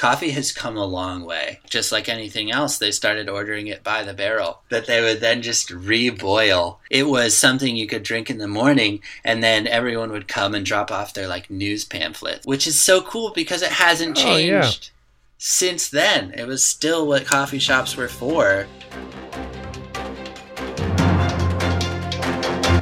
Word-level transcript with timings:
coffee 0.00 0.30
has 0.30 0.50
come 0.50 0.78
a 0.78 0.84
long 0.86 1.26
way. 1.26 1.60
Just 1.68 1.92
like 1.92 2.08
anything 2.08 2.50
else, 2.50 2.78
they 2.78 2.90
started 2.90 3.28
ordering 3.28 3.66
it 3.66 3.84
by 3.84 4.02
the 4.02 4.14
barrel 4.14 4.62
that 4.70 4.86
they 4.86 5.02
would 5.02 5.20
then 5.20 5.42
just 5.42 5.68
reboil. 5.68 6.78
It 6.90 7.06
was 7.06 7.36
something 7.36 7.76
you 7.76 7.86
could 7.86 8.02
drink 8.02 8.30
in 8.30 8.38
the 8.38 8.48
morning, 8.48 9.00
and 9.24 9.42
then 9.42 9.66
everyone 9.66 10.10
would 10.10 10.26
come 10.26 10.54
and 10.54 10.64
drop 10.64 10.90
off 10.90 11.12
their 11.12 11.28
like 11.28 11.50
news 11.50 11.84
pamphlet, 11.84 12.40
which 12.46 12.66
is 12.66 12.80
so 12.80 13.02
cool 13.02 13.32
because 13.34 13.60
it 13.60 13.72
hasn't 13.72 14.16
Oh, 14.16 14.22
changed 14.22 14.86
yeah. 14.90 14.98
since 15.36 15.90
then. 15.90 16.32
It 16.34 16.46
was 16.46 16.64
still 16.64 17.06
what 17.06 17.26
coffee 17.26 17.58
shops 17.58 17.94
were 17.94 18.08
for. 18.08 18.66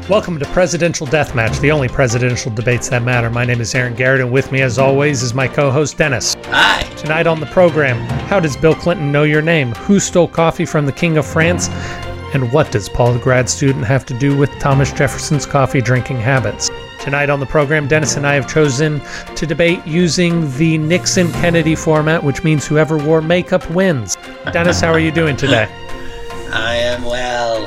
Welcome 0.08 0.38
to 0.38 0.46
Presidential 0.52 1.06
Deathmatch, 1.08 1.60
the 1.60 1.72
only 1.72 1.88
presidential 1.88 2.52
debates 2.52 2.88
that 2.90 3.02
matter. 3.02 3.28
My 3.28 3.44
name 3.44 3.60
is 3.60 3.74
Aaron 3.74 3.96
Garrett, 3.96 4.20
and 4.20 4.30
with 4.30 4.52
me, 4.52 4.62
as 4.62 4.78
always, 4.78 5.24
is 5.24 5.34
my 5.34 5.48
co 5.48 5.72
host 5.72 5.98
Dennis. 5.98 6.36
Hi. 6.44 6.87
Tonight 6.98 7.28
on 7.28 7.38
the 7.38 7.46
program, 7.46 7.96
how 8.26 8.40
does 8.40 8.56
Bill 8.56 8.74
Clinton 8.74 9.12
know 9.12 9.22
your 9.22 9.40
name? 9.40 9.72
Who 9.76 10.00
stole 10.00 10.26
coffee 10.26 10.64
from 10.64 10.84
the 10.84 10.90
King 10.90 11.16
of 11.16 11.24
France? 11.24 11.68
And 12.34 12.52
what 12.52 12.72
does 12.72 12.88
Paul 12.88 13.12
the 13.12 13.20
grad 13.20 13.48
student 13.48 13.84
have 13.84 14.04
to 14.06 14.18
do 14.18 14.36
with 14.36 14.50
Thomas 14.58 14.90
Jefferson's 14.92 15.46
coffee 15.46 15.80
drinking 15.80 16.16
habits? 16.16 16.68
Tonight 17.00 17.30
on 17.30 17.38
the 17.38 17.46
program, 17.46 17.86
Dennis 17.86 18.16
and 18.16 18.26
I 18.26 18.34
have 18.34 18.52
chosen 18.52 19.00
to 19.36 19.46
debate 19.46 19.86
using 19.86 20.50
the 20.56 20.76
Nixon 20.76 21.30
Kennedy 21.34 21.76
format, 21.76 22.24
which 22.24 22.42
means 22.42 22.66
whoever 22.66 22.98
wore 22.98 23.22
makeup 23.22 23.70
wins. 23.70 24.16
Dennis, 24.52 24.80
how 24.80 24.90
are 24.90 24.98
you 24.98 25.12
doing 25.12 25.36
today? 25.36 25.68
I 26.52 26.74
am 26.74 27.04
well. 27.04 27.64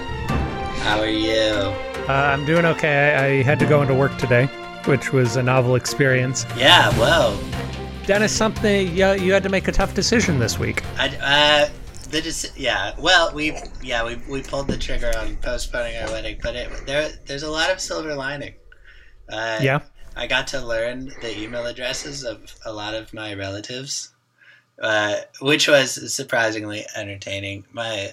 How 0.80 1.00
are 1.00 1.08
you? 1.08 1.74
Uh, 2.10 2.34
I'm 2.34 2.46
doing 2.46 2.66
okay. 2.66 3.16
I, 3.16 3.26
I 3.26 3.44
had 3.44 3.60
to 3.60 3.66
go 3.66 3.82
into 3.82 3.94
work 3.94 4.18
today, 4.18 4.48
which 4.86 5.14
was 5.14 5.38
a 5.38 5.44
novel 5.44 5.76
experience. 5.76 6.46
Yeah, 6.58 6.90
well, 7.00 7.40
Dennis, 8.12 8.36
something 8.36 8.94
you, 8.94 9.10
you 9.14 9.32
had 9.32 9.42
to 9.44 9.48
make 9.48 9.70
a 9.70 9.72
tough 9.72 9.96
decision 9.96 10.38
this 10.38 10.60
week. 10.60 10.84
I, 10.98 11.08
uh, 11.08 11.70
the 12.10 12.22
dec- 12.22 12.52
yeah, 12.58 12.94
well, 13.00 13.34
we 13.34 13.58
yeah 13.82 14.04
we, 14.04 14.18
we 14.30 14.42
pulled 14.42 14.68
the 14.68 14.76
trigger 14.78 15.14
on 15.18 15.38
postponing 15.38 15.96
our 15.96 16.12
wedding, 16.12 16.38
but 16.44 16.58
it, 16.58 16.70
there 16.86 17.10
there's 17.26 17.44
a 17.44 17.50
lot 17.50 17.70
of 17.72 17.80
silver 17.80 18.14
lining. 18.14 18.56
Uh, 19.30 19.60
Yeah. 19.62 19.80
I 20.18 20.28
got 20.28 20.48
to 20.48 20.60
learn 20.60 21.14
the 21.22 21.40
email 21.42 21.66
addresses 21.66 22.26
of 22.26 22.54
a 22.66 22.74
lot 22.74 22.96
of 22.96 23.14
my 23.14 23.34
relatives, 23.34 24.10
uh, 24.82 25.16
which 25.40 25.70
was 25.70 26.14
surprisingly 26.14 26.84
entertaining. 26.94 27.64
My 27.72 28.12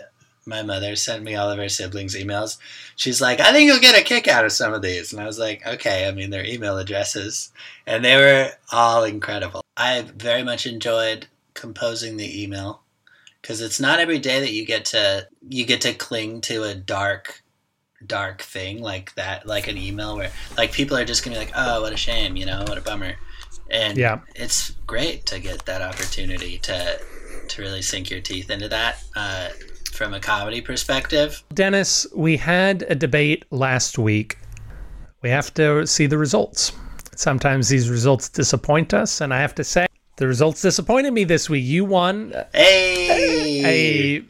my 0.48 0.62
mother 0.62 0.96
sent 0.96 1.22
me 1.22 1.34
all 1.34 1.50
of 1.50 1.58
her 1.58 1.68
siblings' 1.68 2.16
emails. 2.16 2.56
She's 2.96 3.20
like, 3.20 3.38
"I 3.41 3.52
think 3.52 3.66
you'll 3.68 3.80
get 3.80 3.98
a 4.00 4.02
kick 4.02 4.27
out 4.27 4.44
of 4.44 4.52
some 4.52 4.72
of 4.72 4.82
these," 4.82 5.12
and 5.12 5.20
I 5.22 5.27
was 5.27 5.38
like, 5.38 5.66
"Okay." 5.66 6.08
I 6.08 6.10
mean, 6.12 6.30
their 6.30 6.44
email 6.44 6.78
addresses, 6.78 7.50
and 7.86 8.05
they 8.05 8.16
were 8.16 8.50
all 8.72 9.05
incredible. 9.05 9.60
I 9.77 10.02
very 10.16 10.42
much 10.42 10.66
enjoyed 10.66 11.27
composing 11.55 12.16
the 12.16 12.42
email 12.42 12.82
because 13.42 13.60
it's 13.60 13.80
not 13.80 14.00
every 14.00 14.18
day 14.18 14.40
that 14.40 14.52
you 14.52 14.64
get 14.64 14.84
to 14.86 15.28
you 15.48 15.64
get 15.66 15.80
to 15.82 15.92
cling 15.94 16.40
to 16.42 16.62
a 16.64 16.74
dark 16.74 17.42
dark 18.06 18.42
thing 18.42 18.80
like 18.80 19.12
that 19.16 19.44
like 19.44 19.66
an 19.66 19.77
email 19.77 20.16
where 20.16 20.30
like 20.56 20.70
people 20.72 20.96
are 20.96 21.05
just 21.05 21.24
gonna 21.24 21.34
be 21.34 21.40
like 21.44 21.52
oh 21.56 21.80
what 21.83 21.92
a 21.92 21.96
shame 21.96 22.36
you 22.36 22.46
know 22.46 22.64
what 22.68 22.78
a 22.78 22.80
bummer 22.80 23.14
and 23.70 23.98
Yeah. 23.98 24.20
it's 24.36 24.70
great 24.86 25.27
to 25.27 25.40
get 25.40 25.66
that 25.66 25.83
opportunity 25.83 26.58
to 26.58 27.00
to 27.48 27.62
really 27.62 27.83
sink 27.83 28.08
your 28.08 28.20
teeth 28.20 28.50
into 28.50 28.68
that 28.68 29.02
uh, 29.16 29.48
from 29.97 30.14
a 30.14 30.20
comedy 30.20 30.61
perspective 30.61 31.42
Dennis, 31.55 32.06
we 32.14 32.36
had 32.36 32.83
a 32.89 32.94
debate 32.94 33.44
last 33.50 33.98
week. 33.98 34.39
We 35.22 35.30
have 35.30 35.53
to 35.55 35.86
see 35.86 36.06
the 36.06 36.19
results. 36.19 36.72
Sometimes 37.17 37.69
these 37.69 37.91
results 37.91 38.28
disappoint 38.28 38.95
us, 38.95 39.20
and 39.20 39.34
I 39.34 39.41
have 39.41 39.55
to 39.56 39.64
say, 39.64 39.86
the 40.17 40.27
results 40.28 40.62
disappointed 40.62 41.12
me 41.12 41.25
this 41.25 41.48
week. 41.50 41.64
You 41.64 41.84
won 41.84 42.33
hey 42.55 44.19
a 44.19 44.25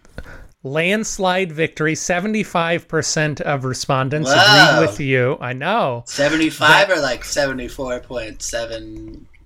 landslide 0.63 1.53
victory. 1.53 1.95
75% 1.95 3.41
of 3.43 3.65
respondents 3.65 4.31
Wow. 4.31 4.71
agreed 4.77 4.89
with 4.89 5.01
you. 5.01 5.39
I 5.41 5.53
know. 5.53 6.05
75 6.07 6.91
or 6.91 7.01
like 7.01 7.25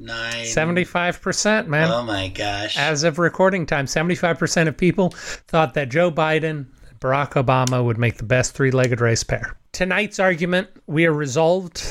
74.79 0.06 0.82
75%, 0.82 1.66
man. 1.66 1.90
oh 1.90 2.02
my 2.02 2.28
gosh 2.28 2.76
As 2.76 3.04
of 3.04 3.18
recording 3.18 3.66
time, 3.66 3.86
75% 3.86 4.68
of 4.68 4.76
people 4.76 5.10
thought 5.10 5.74
that 5.74 5.88
Joe 5.88 6.10
Biden 6.10 6.66
Barack 7.00 7.32
Obama 7.32 7.84
would 7.84 7.98
make 7.98 8.16
the 8.18 8.24
best 8.24 8.54
three 8.54 8.70
legged 8.70 9.00
race 9.00 9.24
pair. 9.24 9.56
Tonight's 9.72 10.20
argument, 10.20 10.68
we 10.86 11.04
are 11.06 11.12
resolved 11.12 11.82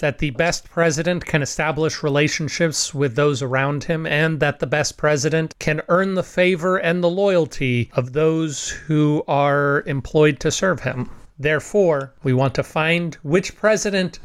that 0.00 0.18
the 0.18 0.30
best 0.30 0.68
president 0.70 1.24
can 1.24 1.42
establish 1.42 2.02
relationships 2.02 2.94
with 2.94 3.14
those 3.16 3.42
around 3.42 3.84
him 3.84 4.06
and 4.06 4.40
that 4.40 4.58
the 4.58 4.66
best 4.66 4.96
president 4.96 5.54
can 5.58 5.80
earn 5.88 6.14
the 6.14 6.22
favor 6.22 6.76
and 6.76 7.02
the 7.02 7.10
loyalty 7.10 7.90
of 7.94 8.12
those 8.12 8.70
who 8.70 9.22
are 9.28 9.82
employed 9.86 10.40
to 10.40 10.50
serve 10.50 10.80
him. 10.80 11.10
Therefore, 11.38 12.14
we 12.24 12.32
want 12.32 12.54
to 12.56 12.62
find 12.64 13.14
which 13.22 13.56
president 13.56 14.18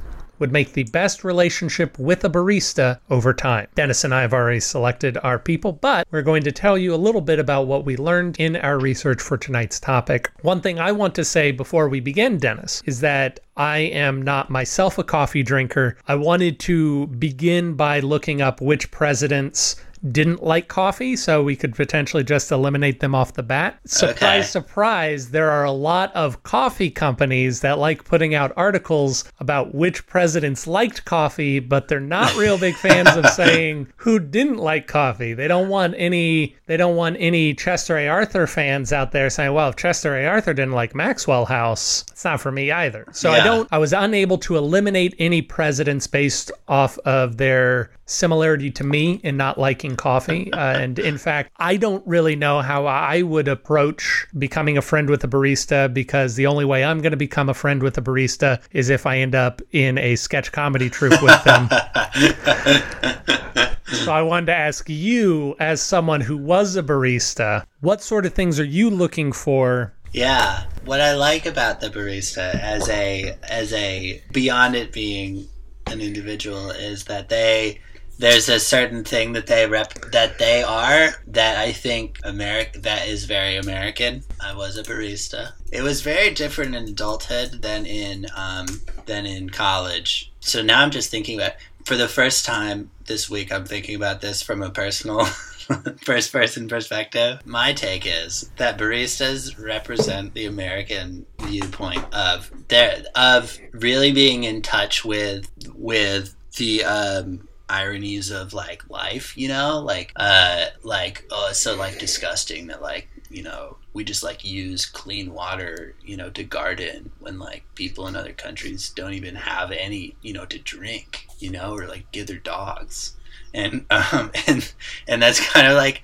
would 0.43 0.51
make 0.51 0.73
the 0.73 0.83
best 0.83 1.23
relationship 1.23 1.97
with 1.97 2.25
a 2.25 2.29
barista 2.29 2.99
over 3.09 3.33
time. 3.33 3.65
Dennis 3.75 4.03
and 4.03 4.13
I 4.13 4.19
have 4.23 4.33
already 4.33 4.59
selected 4.59 5.17
our 5.23 5.39
people, 5.39 5.71
but 5.71 6.05
we're 6.11 6.21
going 6.21 6.43
to 6.43 6.51
tell 6.51 6.77
you 6.77 6.93
a 6.93 6.97
little 6.97 7.21
bit 7.21 7.39
about 7.39 7.65
what 7.65 7.85
we 7.85 7.95
learned 7.95 8.35
in 8.39 8.57
our 8.57 8.77
research 8.77 9.21
for 9.21 9.37
tonight's 9.37 9.79
topic. 9.79 10.29
One 10.41 10.59
thing 10.59 10.81
I 10.81 10.91
want 10.91 11.15
to 11.15 11.23
say 11.23 11.51
before 11.51 11.87
we 11.87 12.01
begin, 12.01 12.39
Dennis, 12.39 12.83
is 12.85 12.99
that 12.99 13.39
I 13.55 13.77
am 13.77 14.21
not 14.21 14.49
myself 14.49 14.97
a 14.97 15.03
coffee 15.05 15.43
drinker. 15.43 15.95
I 16.09 16.15
wanted 16.15 16.59
to 16.59 17.07
begin 17.07 17.75
by 17.75 18.01
looking 18.01 18.41
up 18.41 18.59
which 18.59 18.91
presidents 18.91 19.77
didn't 20.11 20.43
like 20.43 20.67
coffee, 20.67 21.15
so 21.15 21.41
we 21.43 21.55
could 21.55 21.75
potentially 21.75 22.23
just 22.23 22.51
eliminate 22.51 22.99
them 22.99 23.15
off 23.15 23.33
the 23.33 23.43
bat. 23.43 23.79
Surprise, 23.85 24.13
Okay. 24.23 24.41
surprise, 24.43 25.29
there 25.31 25.49
are 25.49 25.63
a 25.63 25.71
lot 25.71 26.13
of 26.15 26.43
coffee 26.43 26.89
companies 26.89 27.61
that 27.61 27.79
like 27.79 28.03
putting 28.03 28.35
out 28.35 28.51
articles 28.57 29.23
about 29.39 29.73
which 29.73 30.05
presidents 30.07 30.67
liked 30.67 31.05
coffee, 31.05 31.59
but 31.59 31.87
they're 31.87 31.99
not 31.99 32.35
real 32.35 32.57
big 32.57 32.75
fans 32.75 33.15
of 33.15 33.25
saying 33.29 33.87
who 33.97 34.19
didn't 34.19 34.57
like 34.57 34.87
coffee. 34.87 35.33
They 35.33 35.47
don't 35.47 35.69
want 35.69 35.95
any 35.97 36.55
they 36.65 36.77
don't 36.77 36.95
want 36.95 37.17
any 37.19 37.53
Chester 37.53 37.97
A. 37.97 38.07
Arthur 38.07 38.47
fans 38.47 38.93
out 38.93 39.11
there 39.11 39.29
saying, 39.29 39.53
well, 39.53 39.69
if 39.69 39.75
Chester 39.75 40.15
A. 40.17 40.25
Arthur 40.25 40.53
didn't 40.53 40.73
like 40.73 40.95
Maxwell 40.95 41.45
House, 41.45 42.05
it's 42.11 42.23
not 42.25 42.39
for 42.41 42.51
me 42.51 42.71
either. 42.71 43.05
So 43.11 43.31
I 43.31 43.43
don't 43.43 43.67
I 43.71 43.77
was 43.77 43.93
unable 43.93 44.37
to 44.39 44.57
eliminate 44.57 45.15
any 45.19 45.41
presidents 45.41 46.07
based 46.07 46.51
off 46.67 46.97
of 46.99 47.37
their 47.37 47.91
similarity 48.05 48.69
to 48.69 48.83
me 48.83 49.19
in 49.23 49.37
not 49.37 49.57
liking 49.57 49.92
coffee. 49.95 50.51
Uh, 50.63 50.77
and 50.79 50.99
in 50.99 51.17
fact, 51.17 51.51
I 51.57 51.77
don't 51.77 52.05
really 52.05 52.35
know 52.35 52.61
how 52.61 52.85
I 52.85 53.21
would 53.21 53.47
approach 53.47 54.27
becoming 54.37 54.77
a 54.77 54.81
friend 54.81 55.09
with 55.09 55.23
a 55.23 55.27
barista 55.27 55.91
because 55.91 56.35
the 56.35 56.45
only 56.45 56.63
way 56.63 56.83
I'm 56.83 57.01
going 57.01 57.11
to 57.11 57.17
become 57.17 57.49
a 57.49 57.53
friend 57.53 57.81
with 57.81 57.97
a 57.97 58.01
barista 58.01 58.61
is 58.71 58.89
if 58.89 59.05
I 59.05 59.17
end 59.17 59.35
up 59.35 59.61
in 59.71 59.97
a 59.97 60.15
sketch 60.15 60.51
comedy 60.51 60.89
troupe 60.89 61.21
with 61.21 61.43
them. 61.43 61.69
so 63.85 64.13
I 64.13 64.21
wanted 64.21 64.47
to 64.47 64.55
ask 64.55 64.89
you, 64.89 65.55
as 65.59 65.81
someone 65.81 66.21
who 66.21 66.37
was 66.37 66.75
a 66.75 66.83
barista, 66.83 67.65
what 67.81 68.01
sort 68.01 68.25
of 68.25 68.33
things 68.33 68.59
are 68.59 68.65
you 68.65 68.89
looking 68.89 69.31
for 69.31 69.93
Yeah, 70.11 70.65
what 70.85 71.01
I 71.01 71.15
like 71.15 71.45
about 71.45 71.81
the 71.81 71.89
barista 71.89 72.53
as 72.55 72.89
a 72.89 73.35
as 73.49 73.73
a 73.73 74.21
beyond 74.31 74.75
it 74.75 74.91
being 74.91 75.47
an 75.87 76.01
individual 76.01 76.71
is 76.71 77.05
that 77.05 77.29
they 77.29 77.79
there's 78.17 78.49
a 78.49 78.59
certain 78.59 79.03
thing 79.03 79.33
that 79.33 79.47
they 79.47 79.67
rep 79.67 79.93
that 80.11 80.37
they 80.39 80.63
are 80.63 81.09
that 81.27 81.57
I 81.57 81.71
think 81.71 82.19
America 82.23 82.79
that 82.79 83.07
is 83.07 83.25
very 83.25 83.57
American. 83.57 84.23
I 84.39 84.55
was 84.55 84.77
a 84.77 84.83
barista. 84.83 85.53
It 85.71 85.81
was 85.81 86.01
very 86.01 86.33
different 86.33 86.75
in 86.75 86.87
adulthood 86.87 87.61
than 87.61 87.85
in 87.85 88.27
um, 88.35 88.67
than 89.05 89.25
in 89.25 89.49
college. 89.49 90.31
So 90.39 90.61
now 90.61 90.81
I'm 90.81 90.91
just 90.91 91.09
thinking 91.09 91.39
about 91.39 91.53
for 91.85 91.95
the 91.95 92.07
first 92.07 92.45
time 92.45 92.91
this 93.05 93.29
week. 93.29 93.51
I'm 93.51 93.65
thinking 93.65 93.95
about 93.95 94.21
this 94.21 94.41
from 94.41 94.61
a 94.61 94.69
personal 94.69 95.25
first 96.03 96.31
person 96.31 96.67
perspective. 96.67 97.39
My 97.45 97.73
take 97.73 98.05
is 98.05 98.51
that 98.57 98.77
baristas 98.77 99.61
represent 99.61 100.33
the 100.33 100.45
American 100.45 101.25
viewpoint 101.41 102.05
of 102.13 102.51
their 102.67 103.03
of 103.15 103.57
really 103.71 104.11
being 104.11 104.43
in 104.43 104.61
touch 104.61 105.03
with 105.03 105.49
with 105.73 106.35
the 106.57 106.83
um, 106.83 107.47
ironies 107.69 108.31
of 108.31 108.53
like 108.53 108.89
life, 108.89 109.37
you 109.37 109.47
know, 109.47 109.79
like 109.79 110.11
uh 110.15 110.65
like 110.83 111.25
oh 111.31 111.47
it's 111.49 111.59
so 111.59 111.75
like 111.75 111.99
disgusting 111.99 112.67
that 112.67 112.81
like 112.81 113.07
you 113.29 113.43
know 113.43 113.77
we 113.93 114.03
just 114.03 114.23
like 114.23 114.43
use 114.43 114.85
clean 114.85 115.33
water 115.33 115.95
you 116.03 116.15
know 116.17 116.29
to 116.29 116.43
garden 116.43 117.11
when 117.19 117.39
like 117.39 117.63
people 117.75 118.07
in 118.07 118.15
other 118.15 118.33
countries 118.33 118.89
don't 118.91 119.13
even 119.13 119.35
have 119.35 119.71
any 119.71 120.15
you 120.21 120.33
know 120.33 120.45
to 120.45 120.59
drink 120.59 121.27
you 121.39 121.49
know 121.49 121.73
or 121.75 121.87
like 121.87 122.11
give 122.11 122.27
their 122.27 122.37
dogs. 122.37 123.15
And 123.53 123.85
um 123.91 124.31
and 124.47 124.73
and 125.07 125.21
that's 125.21 125.39
kind 125.53 125.67
of 125.67 125.75
like 125.77 126.01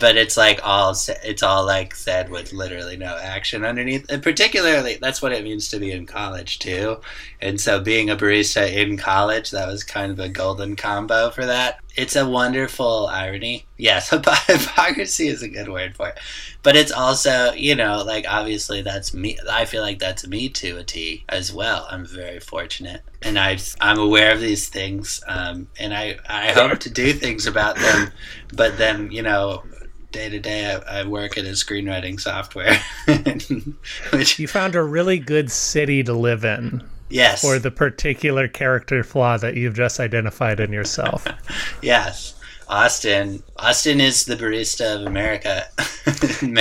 but 0.00 0.16
it's 0.16 0.36
like 0.36 0.60
all 0.62 0.94
it's 1.24 1.42
all 1.42 1.64
like 1.66 1.94
said 1.94 2.30
with 2.30 2.52
literally 2.52 2.96
no 2.96 3.16
action 3.20 3.64
underneath. 3.64 4.10
And 4.10 4.22
particularly 4.22 4.96
that's 5.00 5.22
what 5.22 5.32
it 5.32 5.44
means 5.44 5.68
to 5.70 5.78
be 5.78 5.92
in 5.92 6.06
college 6.06 6.58
too. 6.58 7.00
And 7.40 7.60
so 7.60 7.80
being 7.80 8.10
a 8.10 8.16
barista 8.16 8.70
in 8.72 8.96
college 8.96 9.50
that 9.50 9.68
was 9.68 9.84
kind 9.84 10.10
of 10.10 10.18
a 10.18 10.28
golden 10.28 10.76
combo 10.76 11.30
for 11.30 11.46
that 11.46 11.83
it's 11.96 12.16
a 12.16 12.28
wonderful 12.28 13.06
irony. 13.06 13.66
Yes, 13.76 14.10
hypocrisy 14.46 15.28
is 15.28 15.42
a 15.42 15.48
good 15.48 15.68
word 15.68 15.94
for 15.96 16.08
it. 16.08 16.18
But 16.62 16.76
it's 16.76 16.92
also, 16.92 17.52
you 17.52 17.74
know, 17.74 18.02
like 18.04 18.26
obviously 18.28 18.82
that's 18.82 19.14
me. 19.14 19.38
I 19.50 19.64
feel 19.64 19.82
like 19.82 19.98
that's 19.98 20.26
me 20.26 20.48
to 20.50 20.78
a 20.78 20.84
T 20.84 21.24
as 21.28 21.52
well. 21.52 21.86
I'm 21.90 22.04
very 22.04 22.40
fortunate, 22.40 23.02
and 23.22 23.38
I 23.38 23.58
I'm 23.80 23.98
aware 23.98 24.32
of 24.32 24.40
these 24.40 24.68
things, 24.68 25.22
um, 25.26 25.68
and 25.78 25.94
I 25.94 26.18
I 26.28 26.52
hope 26.52 26.78
to 26.80 26.90
do 26.90 27.12
things 27.12 27.46
about 27.46 27.76
them. 27.76 28.10
But 28.52 28.78
then, 28.78 29.10
you 29.10 29.22
know, 29.22 29.62
day 30.10 30.28
to 30.28 30.38
day, 30.38 30.72
I, 30.72 31.00
I 31.00 31.06
work 31.06 31.36
at 31.36 31.44
a 31.44 31.50
screenwriting 31.50 32.20
software, 32.20 32.80
which 34.12 34.38
You 34.38 34.48
found 34.48 34.74
a 34.74 34.82
really 34.82 35.18
good 35.18 35.50
city 35.50 36.02
to 36.02 36.12
live 36.12 36.44
in 36.44 36.82
yes, 37.08 37.40
for 37.40 37.58
the 37.58 37.70
particular 37.70 38.48
character 38.48 39.02
flaw 39.02 39.36
that 39.38 39.56
you've 39.56 39.74
just 39.74 40.00
identified 40.00 40.60
in 40.60 40.72
yourself. 40.72 41.26
yes. 41.82 42.34
Austin, 42.66 43.42
Austin 43.58 44.00
is 44.00 44.24
the 44.24 44.36
barista 44.36 44.98
of 44.98 45.06
America 45.06 45.66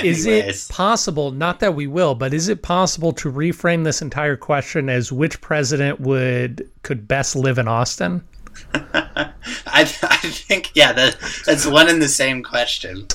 Is 0.03 0.25
ways. 0.25 0.69
it 0.69 0.73
possible, 0.73 1.31
not 1.31 1.59
that 1.59 1.75
we 1.75 1.87
will, 1.87 2.15
but 2.15 2.33
is 2.33 2.49
it 2.49 2.61
possible 2.61 3.13
to 3.13 3.31
reframe 3.31 3.83
this 3.83 4.01
entire 4.01 4.37
question 4.37 4.89
as 4.89 5.11
which 5.11 5.41
president 5.41 5.99
would 5.99 6.69
could 6.83 7.07
best 7.07 7.35
live 7.35 7.57
in 7.57 7.67
Austin? 7.67 8.23
I, 8.73 9.81
I 10.03 10.17
think 10.17 10.71
yeah, 10.75 10.93
that, 10.93 11.17
that's 11.45 11.65
one 11.65 11.89
and 11.89 12.01
the 12.01 12.07
same 12.07 12.43
question. 12.43 13.07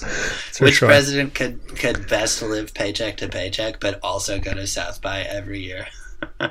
Which 0.58 0.76
sure. 0.76 0.88
president 0.88 1.34
could 1.34 1.60
could 1.78 2.08
best 2.08 2.42
live 2.42 2.75
paycheck 2.75 3.16
to 3.19 3.28
paycheck, 3.28 3.80
but 3.80 4.00
also 4.02 4.38
go 4.38 4.54
to 4.54 4.66
South 4.66 5.00
by 5.00 5.22
every 5.22 5.60
year? 5.60 5.86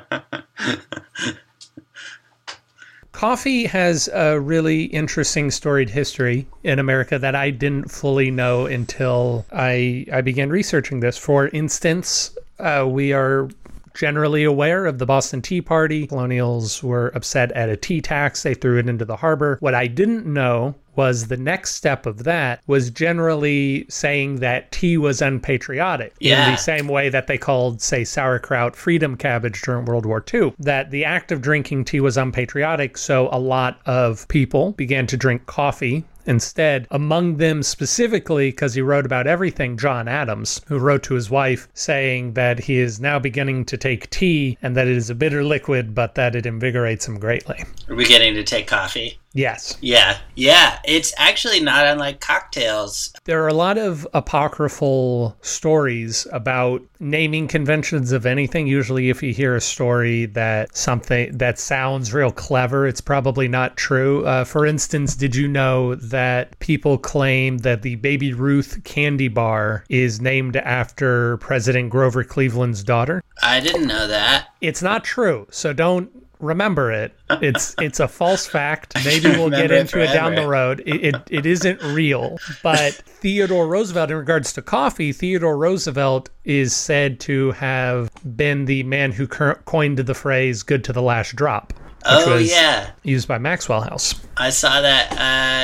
Coffee 3.12 3.66
has 3.66 4.08
a 4.14 4.38
really 4.38 4.84
interesting 4.84 5.50
storied 5.50 5.90
history 5.90 6.46
in 6.62 6.78
America 6.78 7.18
that 7.18 7.34
I 7.34 7.50
didn't 7.50 7.90
fully 7.90 8.30
know 8.30 8.66
until 8.66 9.44
I 9.52 10.06
I 10.12 10.20
began 10.20 10.50
researching 10.50 11.00
this. 11.00 11.18
For 11.18 11.48
instance, 11.48 12.30
uh, 12.60 12.86
we 12.88 13.12
are 13.12 13.48
generally 13.94 14.44
aware 14.44 14.86
of 14.86 14.98
the 14.98 15.06
Boston 15.06 15.42
Tea 15.42 15.60
Party. 15.60 16.06
Colonials 16.06 16.80
were 16.80 17.08
upset 17.08 17.50
at 17.52 17.68
a 17.68 17.76
tea 17.76 18.00
tax; 18.00 18.44
they 18.44 18.54
threw 18.54 18.78
it 18.78 18.88
into 18.88 19.04
the 19.04 19.16
harbor. 19.16 19.56
What 19.58 19.74
I 19.74 19.88
didn't 19.88 20.24
know 20.24 20.76
was 20.98 21.28
the 21.28 21.36
next 21.36 21.76
step 21.76 22.06
of 22.06 22.24
that 22.24 22.60
was 22.66 22.90
generally 22.90 23.86
saying 23.88 24.40
that 24.40 24.72
tea 24.72 24.98
was 24.98 25.22
unpatriotic 25.22 26.12
in 26.18 26.50
the 26.50 26.56
same 26.56 26.88
way 26.88 27.08
that 27.08 27.28
they 27.28 27.38
called, 27.38 27.80
say, 27.80 28.02
sauerkraut 28.02 28.74
freedom 28.74 29.16
cabbage 29.16 29.62
during 29.62 29.84
World 29.84 30.04
War 30.04 30.24
II. 30.34 30.52
That 30.58 30.90
the 30.90 31.04
act 31.04 31.30
of 31.30 31.40
drinking 31.40 31.84
tea 31.84 32.00
was 32.00 32.16
unpatriotic, 32.16 32.98
so 32.98 33.28
a 33.30 33.38
lot 33.38 33.80
of 33.86 34.26
people 34.26 34.72
began 34.72 35.06
to 35.06 35.16
drink 35.16 35.46
coffee 35.46 36.04
instead. 36.28 36.86
Among 36.90 37.38
them 37.38 37.62
specifically, 37.62 38.50
because 38.50 38.74
he 38.74 38.82
wrote 38.82 39.06
about 39.06 39.26
everything, 39.26 39.78
John 39.78 40.06
Adams, 40.08 40.60
who 40.66 40.78
wrote 40.78 41.02
to 41.04 41.14
his 41.14 41.30
wife 41.30 41.68
saying 41.74 42.34
that 42.34 42.58
he 42.58 42.78
is 42.78 43.00
now 43.00 43.18
beginning 43.18 43.64
to 43.66 43.76
take 43.76 44.10
tea 44.10 44.58
and 44.62 44.76
that 44.76 44.86
it 44.86 44.96
is 44.96 45.10
a 45.10 45.14
bitter 45.14 45.42
liquid, 45.42 45.94
but 45.94 46.14
that 46.16 46.36
it 46.36 46.44
invigorates 46.44 47.08
him 47.08 47.18
greatly. 47.18 47.64
Are 47.88 47.94
we 47.94 48.04
getting 48.04 48.34
to 48.34 48.44
take 48.44 48.66
coffee? 48.66 49.18
Yes. 49.34 49.76
Yeah, 49.80 50.18
yeah. 50.34 50.78
It's 50.84 51.12
actually 51.18 51.60
not 51.60 51.86
unlike 51.86 52.20
cocktails. 52.20 53.12
There 53.24 53.42
are 53.44 53.48
a 53.48 53.54
lot 53.54 53.76
of 53.78 54.06
apocryphal 54.14 55.36
stories 55.42 56.26
about 56.32 56.82
naming 56.98 57.46
conventions 57.46 58.10
of 58.10 58.26
anything. 58.26 58.66
Usually, 58.66 59.10
if 59.10 59.22
you 59.22 59.32
hear 59.32 59.54
a 59.54 59.60
story 59.60 60.26
that 60.26 60.74
something 60.76 61.36
that 61.36 61.58
sounds 61.58 62.12
real 62.12 62.32
clever, 62.32 62.86
it's 62.86 63.00
probably 63.00 63.48
not 63.48 63.76
true. 63.76 64.24
Uh, 64.24 64.44
for 64.44 64.64
instance, 64.64 65.14
did 65.14 65.36
you 65.36 65.46
know 65.46 65.94
that 65.96 66.58
people 66.58 66.98
claim 66.98 67.58
that 67.58 67.82
the 67.82 67.96
Baby 67.96 68.32
Ruth 68.32 68.82
candy 68.84 69.28
bar 69.28 69.84
is 69.88 70.20
named 70.20 70.56
after 70.56 71.36
President 71.36 71.90
Grover 71.90 72.24
Cleveland's 72.24 72.82
daughter? 72.82 73.22
I 73.42 73.60
didn't 73.60 73.86
know 73.86 74.08
that. 74.08 74.48
It's 74.60 74.82
not 74.82 75.04
true, 75.04 75.46
so 75.50 75.72
don't 75.72 76.10
remember 76.40 76.92
it. 76.92 77.12
It's 77.30 77.74
it's 77.80 78.00
a 78.00 78.08
false 78.08 78.46
fact. 78.46 78.94
Maybe 79.04 79.28
we'll 79.30 79.50
get 79.50 79.70
Remember 79.70 79.74
it 79.74 79.80
into 79.80 80.02
it 80.02 80.12
down 80.12 80.34
the 80.34 80.46
road. 80.46 80.82
It, 80.86 81.04
it 81.04 81.16
it 81.30 81.46
isn't 81.46 81.82
real. 81.82 82.38
But 82.62 82.92
Theodore 83.06 83.66
Roosevelt, 83.66 84.10
in 84.10 84.16
regards 84.16 84.52
to 84.54 84.62
coffee, 84.62 85.12
Theodore 85.12 85.56
Roosevelt 85.56 86.30
is 86.44 86.74
said 86.74 87.20
to 87.20 87.52
have 87.52 88.10
been 88.36 88.64
the 88.64 88.82
man 88.84 89.12
who 89.12 89.26
coined 89.26 89.98
the 89.98 90.14
phrase 90.14 90.62
"good 90.62 90.84
to 90.84 90.92
the 90.92 91.02
last 91.02 91.36
drop," 91.36 91.72
which 91.72 92.04
Oh 92.06 92.34
was 92.34 92.50
yeah, 92.50 92.90
used 93.02 93.28
by 93.28 93.38
Maxwell 93.38 93.82
House. 93.82 94.14
I 94.36 94.50
saw 94.50 94.80
that 94.80 95.12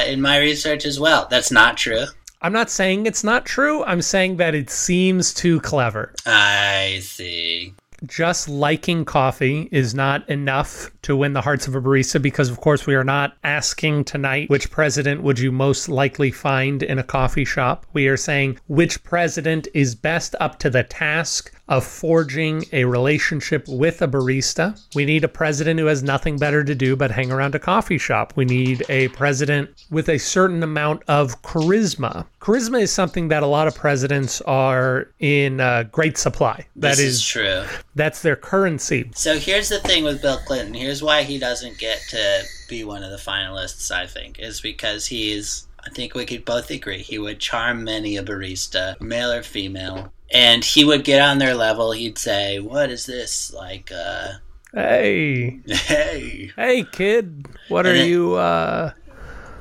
uh, 0.06 0.10
in 0.10 0.20
my 0.20 0.38
research 0.38 0.84
as 0.84 0.98
well. 0.98 1.26
That's 1.30 1.50
not 1.50 1.76
true. 1.76 2.04
I'm 2.44 2.52
not 2.52 2.68
saying 2.68 3.06
it's 3.06 3.24
not 3.24 3.46
true. 3.46 3.82
I'm 3.84 4.02
saying 4.02 4.36
that 4.36 4.54
it 4.54 4.68
seems 4.68 5.32
too 5.32 5.60
clever. 5.60 6.12
I 6.26 6.98
see. 7.00 7.72
Just 8.06 8.48
liking 8.48 9.04
coffee 9.04 9.68
is 9.70 9.94
not 9.94 10.28
enough 10.28 10.90
to 11.02 11.16
win 11.16 11.32
the 11.32 11.40
hearts 11.40 11.66
of 11.66 11.74
a 11.74 11.80
barista 11.80 12.20
because 12.20 12.50
of 12.50 12.60
course 12.60 12.86
we 12.86 12.94
are 12.94 13.04
not 13.04 13.36
asking 13.44 14.04
tonight 14.04 14.50
which 14.50 14.70
president 14.70 15.22
would 15.22 15.38
you 15.38 15.52
most 15.52 15.88
likely 15.88 16.30
find 16.30 16.82
in 16.82 16.98
a 16.98 17.04
coffee 17.04 17.44
shop. 17.44 17.86
We 17.92 18.08
are 18.08 18.16
saying 18.16 18.58
which 18.66 19.02
president 19.04 19.68
is 19.74 19.94
best 19.94 20.34
up 20.40 20.58
to 20.60 20.70
the 20.70 20.82
task 20.82 21.53
of 21.68 21.84
forging 21.84 22.64
a 22.72 22.84
relationship 22.84 23.64
with 23.68 24.02
a 24.02 24.08
barista 24.08 24.78
we 24.94 25.04
need 25.04 25.24
a 25.24 25.28
president 25.28 25.80
who 25.80 25.86
has 25.86 26.02
nothing 26.02 26.36
better 26.36 26.62
to 26.62 26.74
do 26.74 26.94
but 26.94 27.10
hang 27.10 27.32
around 27.32 27.54
a 27.54 27.58
coffee 27.58 27.98
shop 27.98 28.32
we 28.36 28.44
need 28.44 28.84
a 28.88 29.08
president 29.08 29.70
with 29.90 30.08
a 30.08 30.18
certain 30.18 30.62
amount 30.62 31.02
of 31.08 31.40
charisma 31.42 32.26
charisma 32.40 32.82
is 32.82 32.92
something 32.92 33.28
that 33.28 33.42
a 33.42 33.46
lot 33.46 33.66
of 33.66 33.74
presidents 33.74 34.40
are 34.42 35.08
in 35.20 35.60
uh, 35.60 35.82
great 35.90 36.18
supply 36.18 36.66
That 36.76 36.90
This 36.90 36.98
is 37.00 37.14
is 37.16 37.26
true. 37.26 37.64
that's 37.94 38.20
their 38.22 38.36
currency. 38.36 39.10
So 39.14 39.38
here's 39.38 39.68
the 39.68 39.78
thing 39.80 40.04
with 40.04 40.20
Bill 40.20 40.38
Clinton. 40.46 40.74
Here's 40.74 41.02
why 41.02 41.22
he 41.22 41.38
doesn't 41.38 41.78
get 41.78 42.00
to 42.10 42.42
be 42.68 42.84
one 42.84 43.02
of 43.02 43.10
the 43.10 43.16
finalists, 43.16 43.90
I 43.90 44.06
think, 44.06 44.38
is 44.38 44.60
because 44.60 45.06
he's, 45.06 45.66
I 45.84 45.90
think 45.90 46.14
we 46.14 46.24
could 46.26 46.44
both 46.44 46.70
agree, 46.70 47.02
he 47.02 47.18
would 47.18 47.38
charm 47.40 47.84
many 47.84 48.16
a 48.16 48.22
barista, 48.22 49.00
male 49.00 49.30
or 49.32 49.42
female. 49.42 50.12
And 50.32 50.64
he 50.64 50.84
would 50.84 51.04
get 51.04 51.20
on 51.20 51.38
their 51.38 51.54
level. 51.54 51.92
He'd 51.92 52.18
say, 52.18 52.58
What 52.58 52.90
is 52.90 53.06
this? 53.06 53.52
Like, 53.52 53.90
uh, 53.92 54.32
Hey, 54.72 55.60
hey. 55.68 56.50
hey, 56.56 56.84
kid, 56.90 57.46
what 57.68 57.86
are 57.86 57.90
And 57.90 57.98
then- 58.00 58.08
you? 58.08 58.34
uh 58.34 58.90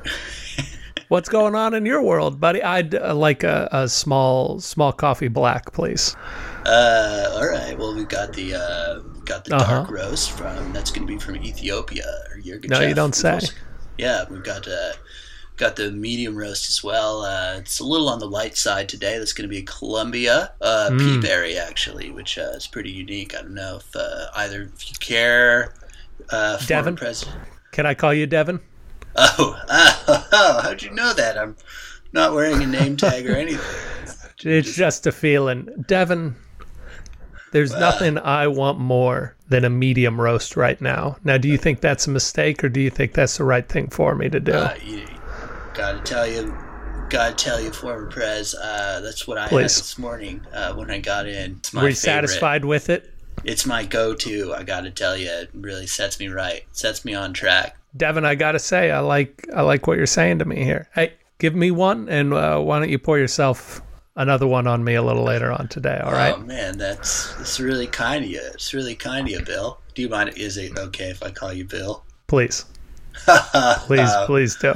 What's 1.08 1.28
going 1.28 1.54
on 1.54 1.74
in 1.74 1.84
your 1.86 2.02
world, 2.02 2.40
buddy? 2.40 2.62
I'd 2.62 2.94
uh, 2.94 3.14
like 3.14 3.44
a, 3.44 3.68
a 3.70 3.88
small, 3.88 4.58
small 4.58 4.90
coffee 4.92 5.28
black, 5.28 5.72
please. 5.72 6.16
Uh, 6.64 7.30
all 7.34 7.46
right. 7.46 7.78
Well, 7.78 7.94
we've 7.94 8.08
got 8.08 8.32
the, 8.32 8.54
uh, 8.54 8.98
got 9.24 9.44
the 9.44 9.54
Uh-huh. 9.54 9.70
dark 9.82 9.90
roast 9.90 10.32
from, 10.32 10.72
that's 10.72 10.90
going 10.90 11.06
to 11.06 11.12
be 11.12 11.18
from 11.20 11.36
Ethiopia 11.36 12.06
or 12.30 12.38
Yirgacheffe. 12.38 12.70
No, 12.70 12.80
you 12.80 12.94
don't 12.94 13.14
say. 13.14 13.38
yeah, 13.98 14.24
we've 14.30 14.42
got, 14.42 14.66
uh, 14.66 14.92
Got 15.56 15.76
the 15.76 15.92
medium 15.92 16.34
roast 16.36 16.68
as 16.68 16.82
well. 16.82 17.22
Uh, 17.22 17.58
it's 17.58 17.78
a 17.78 17.84
little 17.84 18.08
on 18.08 18.18
the 18.18 18.26
light 18.28 18.56
side 18.56 18.88
today. 18.88 19.18
That's 19.18 19.32
going 19.32 19.48
to 19.48 19.52
be 19.52 19.58
a 19.58 19.62
Colombia 19.62 20.52
uh, 20.60 20.88
Mm. 20.90 21.22
peaberry, 21.22 21.56
actually, 21.58 22.10
which 22.10 22.38
uh, 22.38 22.52
is 22.56 22.66
pretty 22.66 22.90
unique. 22.90 23.36
I 23.36 23.42
don't 23.42 23.54
know 23.54 23.76
if 23.76 23.94
uh, 23.94 24.26
either 24.34 24.62
if 24.74 24.90
you 24.90 24.96
care. 24.98 25.74
Uh, 26.30 26.58
Devin? 26.66 26.96
president. 26.96 27.36
Can 27.70 27.86
I 27.86 27.94
call 27.94 28.12
you 28.14 28.26
Devin? 28.26 28.58
Oh, 29.14 29.56
oh, 29.68 30.60
how'd 30.62 30.82
you 30.82 30.90
know 30.90 31.12
that? 31.14 31.38
I'm 31.38 31.54
not 32.12 32.32
wearing 32.34 32.62
a 32.62 32.66
name 32.66 32.96
tag 32.96 33.28
or 33.28 33.36
anything. 33.36 33.60
It's 34.46 34.74
just 34.74 35.06
a 35.06 35.12
feeling, 35.12 35.68
Devin. 35.86 36.34
There's 37.52 37.72
nothing 37.72 38.18
I 38.18 38.46
want 38.48 38.78
more 38.78 39.36
than 39.48 39.64
a 39.64 39.70
medium 39.70 40.20
roast 40.20 40.56
right 40.56 40.78
now. 40.82 41.16
Now, 41.24 41.38
do 41.38 41.48
you 41.48 41.56
think 41.56 41.80
that's 41.80 42.06
a 42.06 42.10
mistake, 42.10 42.62
or 42.64 42.68
do 42.68 42.80
you 42.80 42.90
think 42.90 43.14
that's 43.14 43.38
the 43.38 43.44
right 43.44 43.66
thing 43.66 43.88
for 43.88 44.14
me 44.14 44.28
to 44.28 44.40
do? 44.40 44.52
Uh, 44.52 44.74
you, 44.84 45.02
gotta 45.74 46.00
tell 46.00 46.26
you, 46.26 46.56
gotta 47.10 47.34
tell 47.34 47.60
you, 47.60 47.70
former 47.72 48.06
prez. 48.06 48.54
Uh, 48.54 49.00
that's 49.02 49.26
what 49.26 49.38
I 49.38 49.42
had 49.42 49.50
Please. 49.50 49.76
this 49.76 49.98
morning 49.98 50.40
uh, 50.52 50.72
when 50.74 50.90
I 50.90 50.98
got 50.98 51.26
in. 51.26 51.56
It's 51.58 51.72
my 51.72 51.82
Were 51.82 51.88
you 51.88 51.94
favorite. 51.94 52.28
satisfied 52.28 52.64
with 52.64 52.88
it? 52.88 53.10
It's 53.44 53.66
my 53.66 53.84
go-to. 53.84 54.54
I 54.54 54.62
gotta 54.62 54.90
tell 54.90 55.16
you, 55.16 55.28
it 55.28 55.50
really 55.52 55.86
sets 55.86 56.18
me 56.18 56.28
right. 56.28 56.62
Sets 56.72 57.04
me 57.04 57.14
on 57.14 57.32
track. 57.32 57.76
Devin, 57.96 58.24
I 58.24 58.34
gotta 58.36 58.58
say, 58.58 58.90
I 58.90 59.00
like 59.00 59.46
I 59.54 59.62
like 59.62 59.86
what 59.86 59.96
you're 59.96 60.06
saying 60.06 60.38
to 60.38 60.44
me 60.44 60.64
here. 60.64 60.88
Hey, 60.94 61.12
give 61.38 61.54
me 61.54 61.70
one, 61.70 62.08
and 62.08 62.32
uh, 62.32 62.58
why 62.60 62.78
don't 62.78 62.88
you 62.88 62.98
pour 62.98 63.18
yourself 63.18 63.82
another 64.16 64.46
one 64.46 64.66
on 64.66 64.82
me 64.84 64.94
a 64.94 65.02
little 65.02 65.24
later 65.24 65.52
on 65.52 65.68
today? 65.68 66.00
All 66.02 66.12
right. 66.12 66.34
Oh 66.36 66.40
man, 66.40 66.78
that's 66.78 67.34
that's 67.34 67.60
really 67.60 67.86
kind 67.86 68.24
of 68.24 68.30
you. 68.30 68.40
It's 68.54 68.72
really 68.72 68.94
kind 68.94 69.26
of 69.26 69.32
you, 69.32 69.42
Bill. 69.44 69.78
Do 69.94 70.02
you 70.02 70.08
mind? 70.08 70.32
Is 70.36 70.56
it 70.56 70.78
okay 70.78 71.10
if 71.10 71.22
I 71.22 71.30
call 71.30 71.52
you 71.52 71.64
Bill? 71.64 72.04
please, 72.26 72.64
please, 73.86 74.10
please 74.26 74.56
do. 74.56 74.72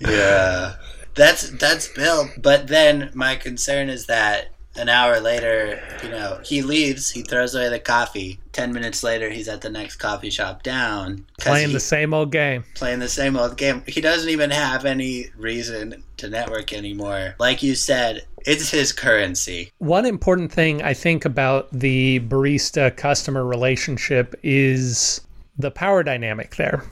Yeah, 0.00 0.76
that's 1.14 1.50
that's 1.50 1.88
Bill. 1.88 2.28
But 2.38 2.68
then 2.68 3.10
my 3.14 3.36
concern 3.36 3.88
is 3.88 4.06
that 4.06 4.48
an 4.76 4.88
hour 4.88 5.20
later, 5.20 5.82
you 6.02 6.08
know, 6.08 6.40
he 6.44 6.62
leaves, 6.62 7.10
he 7.10 7.22
throws 7.22 7.54
away 7.54 7.68
the 7.68 7.80
coffee. 7.80 8.38
Ten 8.52 8.72
minutes 8.72 9.02
later, 9.02 9.28
he's 9.28 9.48
at 9.48 9.60
the 9.60 9.70
next 9.70 9.96
coffee 9.96 10.30
shop 10.30 10.62
down. 10.62 11.26
Playing 11.40 11.68
he- 11.68 11.74
the 11.74 11.80
same 11.80 12.14
old 12.14 12.30
game. 12.32 12.64
playing 12.74 13.00
the 13.00 13.08
same 13.08 13.36
old 13.36 13.56
game. 13.56 13.82
He 13.86 14.00
doesn't 14.00 14.30
even 14.30 14.50
have 14.50 14.84
any 14.84 15.26
reason 15.36 16.02
to 16.18 16.28
network 16.28 16.72
anymore. 16.72 17.34
Like 17.38 17.62
you 17.62 17.74
said, 17.74 18.24
it's 18.46 18.70
his 18.70 18.92
currency. 18.92 19.70
One 19.78 20.06
important 20.06 20.52
thing 20.52 20.82
I 20.82 20.94
think 20.94 21.24
about 21.24 21.68
the 21.72 22.20
barista 22.20 22.96
customer 22.96 23.44
relationship 23.44 24.34
is 24.42 25.20
the 25.58 25.70
power 25.70 26.02
dynamic 26.02 26.56
there. 26.56 26.84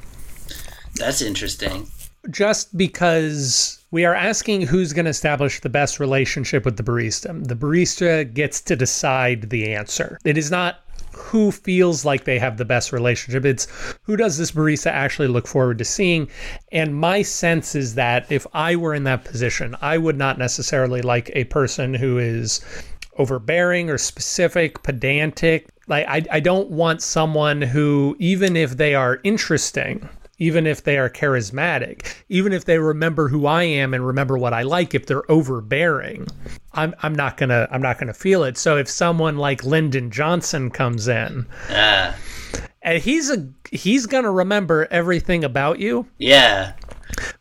That's 0.96 1.22
interesting. 1.22 1.88
Just 2.30 2.76
because 2.76 3.78
we 3.90 4.04
are 4.04 4.14
asking 4.14 4.62
who's 4.62 4.92
going 4.92 5.06
to 5.06 5.11
establish 5.11 5.61
the 5.61 5.68
best 5.68 5.99
relationship 5.99 6.64
with 6.64 6.76
the 6.76 6.82
barista. 6.82 7.47
The 7.47 7.56
barista 7.56 8.32
gets 8.32 8.61
to 8.62 8.76
decide 8.76 9.50
the 9.50 9.73
answer. 9.75 10.18
It 10.25 10.37
is 10.37 10.50
not 10.50 10.80
who 11.12 11.50
feels 11.50 12.04
like 12.04 12.25
they 12.25 12.38
have 12.38 12.56
the 12.56 12.64
best 12.64 12.92
relationship. 12.92 13.44
It's 13.44 13.66
who 14.02 14.16
does 14.16 14.38
this 14.38 14.52
barista 14.52 14.90
actually 14.90 15.28
look 15.28 15.47
forward 15.47 15.78
to 15.78 15.85
seeing. 15.85 16.28
And 16.70 16.94
my 16.94 17.23
sense 17.23 17.75
is 17.75 17.94
that 17.97 18.30
if 18.30 18.47
I 18.52 18.76
were 18.76 18.94
in 18.94 19.04
that 19.04 19.25
position, 19.25 19.75
I 19.80 19.99
would 19.99 20.16
not 20.16 20.38
necessarily 20.38 21.02
like 21.02 21.30
a 21.35 21.44
person 21.44 21.94
who 21.94 22.18
is 22.18 22.61
overbearing 23.16 23.90
or 23.90 23.99
specific, 23.99 24.82
pedantic. 24.82 25.68
Like 25.88 26.06
I, 26.06 26.23
I 26.30 26.40
don't 26.40 26.70
want 26.70 27.02
someone 27.02 27.62
who, 27.62 28.16
even 28.18 28.56
if 28.56 28.76
they 28.76 28.94
are 28.94 29.20
interesting, 29.25 30.08
even 30.38 30.66
if 30.66 30.85
they 30.85 30.97
are 30.99 31.11
charismatic, 31.11 32.14
even 32.28 32.52
if 32.52 32.64
they 32.64 32.78
remember 32.78 33.28
who 33.28 33.47
I 33.47 33.64
am 33.64 33.92
and 33.95 34.07
remember 34.07 34.38
what 34.38 34.54
I 34.54 34.62
like, 34.62 34.95
if 34.95 35.07
they're 35.07 35.30
overbearing, 35.30 36.26
I'm 36.73 36.95
I'm 37.02 37.14
not 37.14 37.37
gonna 37.37 37.68
I'm 37.71 37.83
not 37.83 37.99
gonna 37.99 38.14
feel 38.14 38.45
it. 38.45 38.57
So 38.57 38.76
if 38.76 38.88
someone 38.88 39.37
like 39.37 39.64
Lyndon 39.64 40.11
Johnson 40.11 40.71
comes 40.71 41.09
in, 41.09 41.47
Uh, 41.71 42.12
and 42.83 43.02
he's 43.02 43.30
a 43.30 43.49
he's 43.71 44.07
gonna 44.07 44.30
remember 44.30 44.87
everything 44.90 45.45
about 45.45 45.78
you, 45.78 46.07
yeah. 46.18 46.73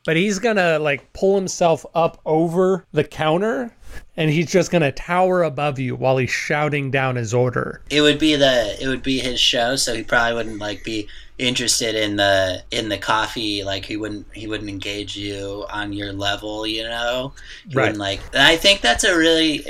but 0.06 0.16
he's 0.16 0.40
gonna 0.40 0.80
like 0.80 1.14
pull 1.14 1.36
himself 1.36 1.86
up 1.94 2.20
over 2.26 2.86
the 2.92 3.04
counter 3.04 3.74
and 4.18 4.30
he's 4.30 4.52
just 4.52 4.72
gonna 4.72 4.92
tower 4.92 5.44
above 5.44 5.78
you 5.80 5.96
while 5.96 6.18
he's 6.18 6.32
shouting 6.32 6.90
down 6.92 7.16
his 7.16 7.34
order. 7.34 7.82
It 7.90 8.02
would 8.02 8.18
be 8.20 8.36
the 8.36 8.76
it 8.82 8.88
would 8.88 9.04
be 9.04 9.20
his 9.20 9.40
show, 9.40 9.76
so 9.76 9.94
he 9.94 10.04
probably 10.04 10.34
wouldn't 10.36 10.60
like 10.60 10.84
be 10.84 11.08
interested 11.38 11.96
in 11.96 12.16
the 12.16 12.64
in 12.72 12.90
the 12.90 12.98
coffee. 12.98 13.64
Like 13.64 13.86
he 13.86 13.98
wouldn't 13.98 14.28
he 14.34 14.48
wouldn't 14.48 14.70
engage 14.70 15.16
you 15.16 15.66
on 15.72 15.94
your 15.94 16.14
level. 16.14 16.66
You 16.66 16.84
know, 16.84 17.34
he 17.70 17.76
Right. 17.76 17.96
like. 17.96 18.22
I 18.36 18.58
think 18.58 18.82
that's 18.82 19.04
a 19.04 19.18
really 19.18 19.66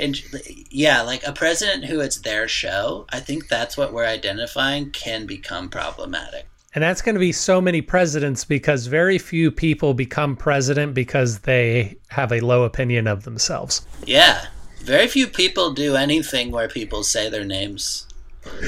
yeah, 0.70 1.02
like 1.02 1.26
a 1.26 1.32
president 1.32 1.84
who 1.84 2.00
it's 2.00 2.18
their 2.18 2.48
show. 2.48 3.06
I 3.10 3.20
think 3.20 3.48
that's 3.48 3.76
what 3.76 3.92
we're 3.92 4.06
identifying 4.06 4.90
can 4.90 5.26
become 5.26 5.68
problematic. 5.68 6.46
And 6.74 6.84
that's 6.84 7.02
going 7.02 7.14
to 7.14 7.20
be 7.20 7.32
so 7.32 7.60
many 7.60 7.80
presidents 7.80 8.44
because 8.44 8.86
very 8.86 9.18
few 9.18 9.50
people 9.50 9.94
become 9.94 10.36
president 10.36 10.94
because 10.94 11.40
they 11.40 11.96
have 12.08 12.30
a 12.30 12.40
low 12.40 12.64
opinion 12.64 13.06
of 13.06 13.24
themselves. 13.24 13.86
Yeah. 14.06 14.46
Very 14.80 15.08
few 15.08 15.26
people 15.26 15.72
do 15.72 15.96
anything 15.96 16.50
where 16.50 16.68
people 16.68 17.02
say 17.02 17.28
their 17.28 17.44
names. 17.44 18.06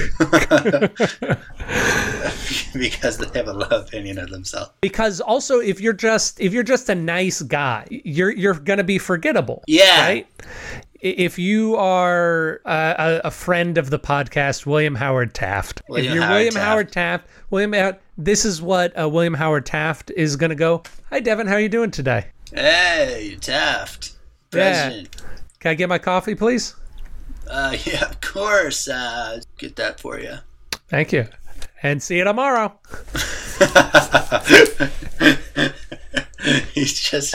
because 2.74 3.18
they 3.18 3.38
have 3.38 3.48
a 3.48 3.52
low 3.52 3.66
opinion 3.68 4.18
of 4.18 4.30
themselves. 4.30 4.70
Because 4.80 5.20
also 5.20 5.60
if 5.60 5.80
you're 5.80 5.92
just 5.92 6.40
if 6.40 6.52
you're 6.52 6.62
just 6.62 6.88
a 6.88 6.94
nice 6.94 7.42
guy, 7.42 7.86
you're 7.90 8.30
you're 8.30 8.54
going 8.54 8.78
to 8.78 8.84
be 8.84 8.98
forgettable. 8.98 9.64
Yeah. 9.66 10.06
Right? 10.06 10.26
If 11.00 11.38
you 11.38 11.76
are 11.76 12.60
a, 12.66 13.22
a 13.24 13.30
friend 13.30 13.78
of 13.78 13.88
the 13.88 13.98
podcast, 13.98 14.66
William 14.66 14.94
Howard 14.94 15.34
Taft, 15.34 15.80
William 15.88 16.08
if 16.08 16.14
you're 16.14 16.22
Howard 16.22 16.34
William 16.34 16.54
Taft. 16.54 16.66
Howard 16.66 16.92
Taft, 16.92 17.26
William, 17.48 17.72
Howard, 17.72 17.96
this 18.18 18.44
is 18.44 18.60
what 18.60 18.98
uh, 19.00 19.08
William 19.08 19.32
Howard 19.32 19.64
Taft 19.64 20.12
is 20.14 20.36
going 20.36 20.50
to 20.50 20.56
go. 20.56 20.82
Hi, 21.08 21.20
Devin, 21.20 21.46
how 21.46 21.54
are 21.54 21.60
you 21.60 21.70
doing 21.70 21.90
today? 21.90 22.26
Hey, 22.52 23.38
Taft. 23.40 24.12
President. 24.50 25.16
Can 25.60 25.70
I 25.70 25.74
get 25.74 25.88
my 25.88 25.98
coffee, 25.98 26.34
please? 26.34 26.74
Uh, 27.50 27.76
yeah, 27.84 28.04
of 28.04 28.20
course. 28.20 28.88
Uh, 28.88 29.40
get 29.58 29.76
that 29.76 29.98
for 30.00 30.18
you. 30.20 30.36
Thank 30.88 31.12
you, 31.12 31.26
and 31.82 32.02
see 32.02 32.18
you 32.18 32.24
tomorrow. 32.24 32.72
He's 36.72 36.98
just, 36.98 37.34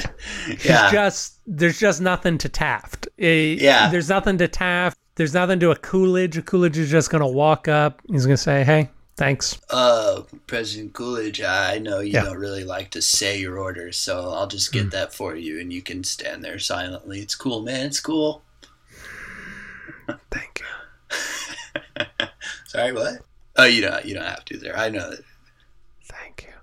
yeah. 0.66 0.92
just 0.92 1.40
there's 1.46 1.80
just 1.80 2.02
nothing 2.02 2.38
to 2.40 2.50
Taft. 2.50 3.08
Eh, 3.20 3.56
Yeah. 3.60 3.90
There's 3.90 4.10
nothing 4.10 4.38
to 4.40 4.48
Taft. 4.48 4.98
There's 5.16 5.34
nothing 5.34 5.60
to 5.60 5.70
a 5.72 5.76
Coolidge. 5.76 6.38
A 6.38 6.42
Coolidge 6.42 6.78
is 6.78 6.90
just 6.90 7.10
gonna 7.12 7.28
walk 7.28 7.68
up. 7.68 8.02
He's 8.10 8.26
gonna 8.26 8.36
say, 8.36 8.64
"Hey, 8.64 8.90
thanks." 9.16 9.60
uh, 9.70 10.22
President 10.48 10.94
Coolidge, 10.94 11.40
I 11.42 11.78
know 11.78 12.00
you 12.00 12.14
Yeah. 12.14 12.24
don't 12.24 12.38
really 12.38 12.64
like 12.64 12.90
to 12.92 13.02
say 13.02 13.40
your 13.40 13.60
orders, 13.60 13.96
so 13.98 14.32
I'll 14.32 14.48
just 14.48 14.72
get 14.74 14.90
that 14.92 15.14
for 15.14 15.36
you, 15.36 15.60
and 15.60 15.72
you 15.72 15.82
can 15.84 16.04
stand 16.04 16.44
there 16.44 16.58
silently. 16.60 17.20
It's 17.22 17.36
cool, 17.36 17.62
man. 17.62 17.86
It's 17.86 18.00
cool. 18.02 18.42
Thank 20.32 20.62
you. 20.62 22.06
Sorry, 22.68 22.92
what? 22.92 23.20
Oh, 23.58 23.66
you 23.66 23.82
don't. 23.82 24.06
You 24.06 24.16
don't 24.16 24.26
have 24.26 24.46
to 24.46 24.58
there. 24.58 24.78
I 24.78 24.90
know 24.90 25.10
that. 25.10 25.22
Thank 26.06 26.44
you. 26.48 26.54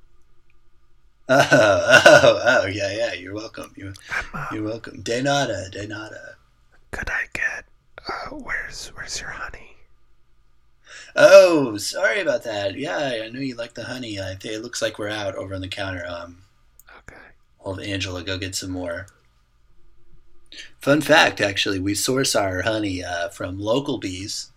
Oh, 1.28 1.49
oh, 1.52 2.40
oh, 2.62 2.66
yeah, 2.66 2.92
yeah. 2.92 3.12
You're 3.14 3.34
welcome. 3.34 3.72
You're, 3.76 3.94
you're 4.52 4.62
welcome. 4.64 5.00
De 5.02 5.22
nada, 5.22 5.68
de 5.70 5.87
nada. 5.87 6.37
Could 6.90 7.08
I 7.11 7.25
get? 7.32 7.64
Uh, 8.06 8.37
where's 8.37 8.88
Where's 8.88 9.20
your 9.20 9.30
honey? 9.30 9.76
Oh, 11.14 11.76
sorry 11.76 12.20
about 12.20 12.42
that. 12.44 12.76
Yeah, 12.76 13.22
I 13.25 13.28
knew 13.30 13.40
you 13.40 13.54
liked 13.54 13.75
the 13.75 13.84
honey. 13.84 14.18
I 14.20 14.34
think 14.34 14.54
it 14.54 14.62
looks 14.62 14.80
like 14.82 14.99
we're 14.99 15.08
out 15.08 15.34
over 15.37 15.54
on 15.54 15.61
the 15.61 15.68
counter. 15.68 16.04
Um, 16.08 16.38
Okay. 17.08 17.20
I'll 17.64 17.75
have 17.75 17.84
Angela 17.84 18.22
go 18.22 18.38
get 18.38 18.54
some 18.54 18.70
more. 18.70 19.06
Fun 20.80 21.00
fact, 21.00 21.40
actually, 21.40 21.78
we 21.78 21.94
source 21.94 22.35
our 22.35 22.62
honey 22.62 23.04
uh, 23.04 23.28
from 23.28 23.59
local 23.59 23.99
bees. 23.99 24.50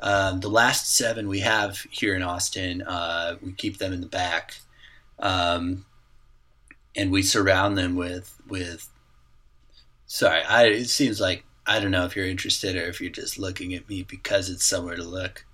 Um, 0.00 0.40
the 0.40 0.50
last 0.50 0.94
seven 0.94 1.28
we 1.28 1.40
have 1.40 1.86
here 1.90 2.14
in 2.14 2.22
Austin, 2.22 2.82
uh, 2.82 3.36
we 3.42 3.52
keep 3.52 3.78
them 3.78 3.92
in 3.92 4.00
the 4.00 4.06
back, 4.06 4.56
um, 5.18 5.86
and 6.94 7.10
we 7.10 7.22
surround 7.22 7.78
them 7.78 7.96
with 7.96 8.40
with. 8.46 8.88
Sorry, 10.06 10.42
I, 10.42 10.66
it 10.66 10.88
seems 10.88 11.20
like 11.20 11.44
I 11.66 11.80
don't 11.80 11.90
know 11.90 12.04
if 12.04 12.14
you're 12.14 12.26
interested 12.26 12.76
or 12.76 12.82
if 12.82 13.00
you're 13.00 13.10
just 13.10 13.38
looking 13.38 13.72
at 13.74 13.88
me 13.88 14.02
because 14.02 14.50
it's 14.50 14.64
somewhere 14.64 14.96
to 14.96 15.02
look. 15.02 15.46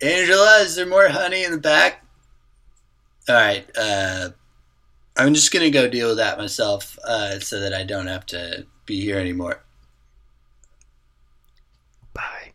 Angela, 0.00 0.60
is 0.60 0.76
there 0.76 0.86
more 0.86 1.08
honey 1.08 1.42
in 1.42 1.50
the 1.50 1.58
back? 1.58 2.04
All 3.28 3.34
right. 3.34 3.68
Uh, 3.76 4.30
I'm 5.18 5.34
just 5.34 5.52
gonna 5.52 5.70
go 5.70 5.88
deal 5.88 6.08
with 6.08 6.18
that 6.18 6.38
myself, 6.38 6.96
uh, 7.04 7.40
so 7.40 7.58
that 7.60 7.74
I 7.74 7.82
don't 7.84 8.06
have 8.06 8.24
to 8.26 8.66
be 8.86 9.00
here 9.00 9.18
anymore. 9.18 9.62
Bye. 12.14 12.52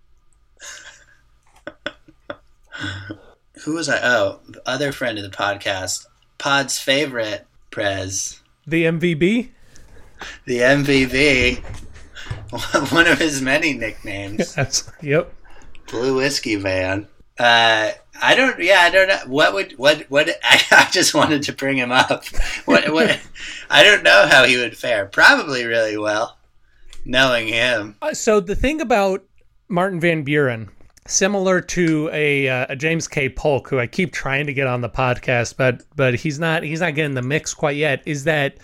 Who 3.63 3.73
was 3.75 3.89
I? 3.89 3.99
Oh, 4.01 4.39
the 4.47 4.61
other 4.67 4.91
friend 4.91 5.17
of 5.17 5.23
the 5.29 5.35
podcast, 5.35 6.05
Pod's 6.37 6.79
favorite, 6.79 7.45
Prez, 7.71 8.41
The 8.67 8.85
MVB. 8.85 9.49
the 10.45 10.59
MVV, 10.59 11.63
one 12.91 13.07
of 13.07 13.19
his 13.19 13.41
many 13.41 13.73
nicknames, 13.73 14.57
yep. 15.01 15.33
Blue 15.89 16.15
Whiskey 16.15 16.55
Van. 16.55 17.07
Uh, 17.39 17.91
I 18.21 18.35
don't. 18.35 18.59
Yeah, 18.59 18.79
I 18.81 18.89
don't 18.91 19.07
know. 19.07 19.19
What 19.27 19.53
would 19.53 19.73
what 19.73 20.01
what? 20.09 20.29
I, 20.43 20.61
I 20.71 20.89
just 20.91 21.13
wanted 21.13 21.43
to 21.43 21.53
bring 21.53 21.77
him 21.77 21.91
up. 21.91 22.25
What 22.65 22.91
what? 22.93 23.19
I 23.69 23.83
don't 23.83 24.03
know 24.03 24.27
how 24.29 24.43
he 24.45 24.57
would 24.57 24.77
fare. 24.77 25.05
Probably 25.07 25.65
really 25.65 25.97
well, 25.97 26.37
knowing 27.05 27.47
him. 27.47 27.95
Uh, 28.01 28.13
So 28.13 28.39
the 28.39 28.55
thing 28.55 28.81
about 28.81 29.23
Martin 29.67 29.99
Van 29.99 30.23
Buren, 30.23 30.69
similar 31.07 31.59
to 31.59 32.09
a, 32.13 32.47
uh, 32.47 32.65
a 32.69 32.75
James 32.75 33.07
K. 33.07 33.29
Polk, 33.29 33.67
who 33.69 33.79
I 33.79 33.87
keep 33.87 34.13
trying 34.13 34.45
to 34.45 34.53
get 34.53 34.67
on 34.67 34.81
the 34.81 34.89
podcast, 34.89 35.57
but 35.57 35.81
but 35.95 36.13
he's 36.15 36.39
not 36.39 36.61
he's 36.63 36.81
not 36.81 36.93
getting 36.95 37.15
the 37.15 37.21
mix 37.23 37.53
quite 37.53 37.77
yet, 37.77 38.03
is 38.05 38.25
that 38.25 38.57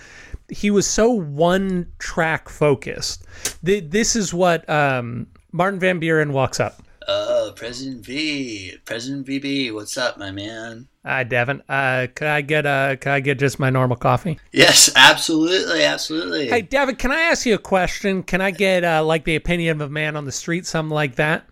he 0.48 0.70
was 0.70 0.86
so 0.86 1.10
one 1.10 1.92
track 1.98 2.50
focused. 2.50 3.24
Th- 3.66 3.84
this 3.88 4.16
is 4.16 4.34
what 4.34 4.68
um, 4.70 5.28
Martin 5.52 5.80
Van 5.80 6.00
Buren 6.00 6.34
walks 6.34 6.60
up. 6.60 6.82
Oh, 7.12 7.52
President 7.56 8.06
V, 8.06 8.76
President 8.86 9.26
VB, 9.26 9.74
what's 9.74 9.98
up, 9.98 10.20
my 10.20 10.30
man? 10.30 10.88
Hi, 11.04 11.24
Devin. 11.24 11.64
Uh, 11.68 12.06
could 12.14 12.28
I 12.28 12.42
get 12.42 12.68
uh, 12.68 12.98
could 12.98 13.12
I 13.12 13.20
get 13.20 13.40
just 13.40 13.58
my 13.58 13.72
normal 13.72 13.98
coffee? 13.98 14.40
Yes, 14.52 14.92
absolutely, 14.96 15.84
absolutely. 15.84 16.50
Hey, 16.50 16.62
Devin, 16.62 16.98
can 16.98 17.12
I 17.12 17.22
ask 17.22 17.48
you 17.48 17.56
a 17.56 17.58
question? 17.58 18.22
Can 18.22 18.42
I 18.42 18.52
get 18.52 18.84
uh, 18.84 19.04
like 19.04 19.24
the 19.24 19.36
opinion 19.36 19.82
of 19.82 19.90
a 19.90 19.92
man 19.92 20.16
on 20.16 20.26
the 20.26 20.32
street, 20.32 20.68
something 20.68 20.94
like 20.94 21.16
that? 21.16 21.48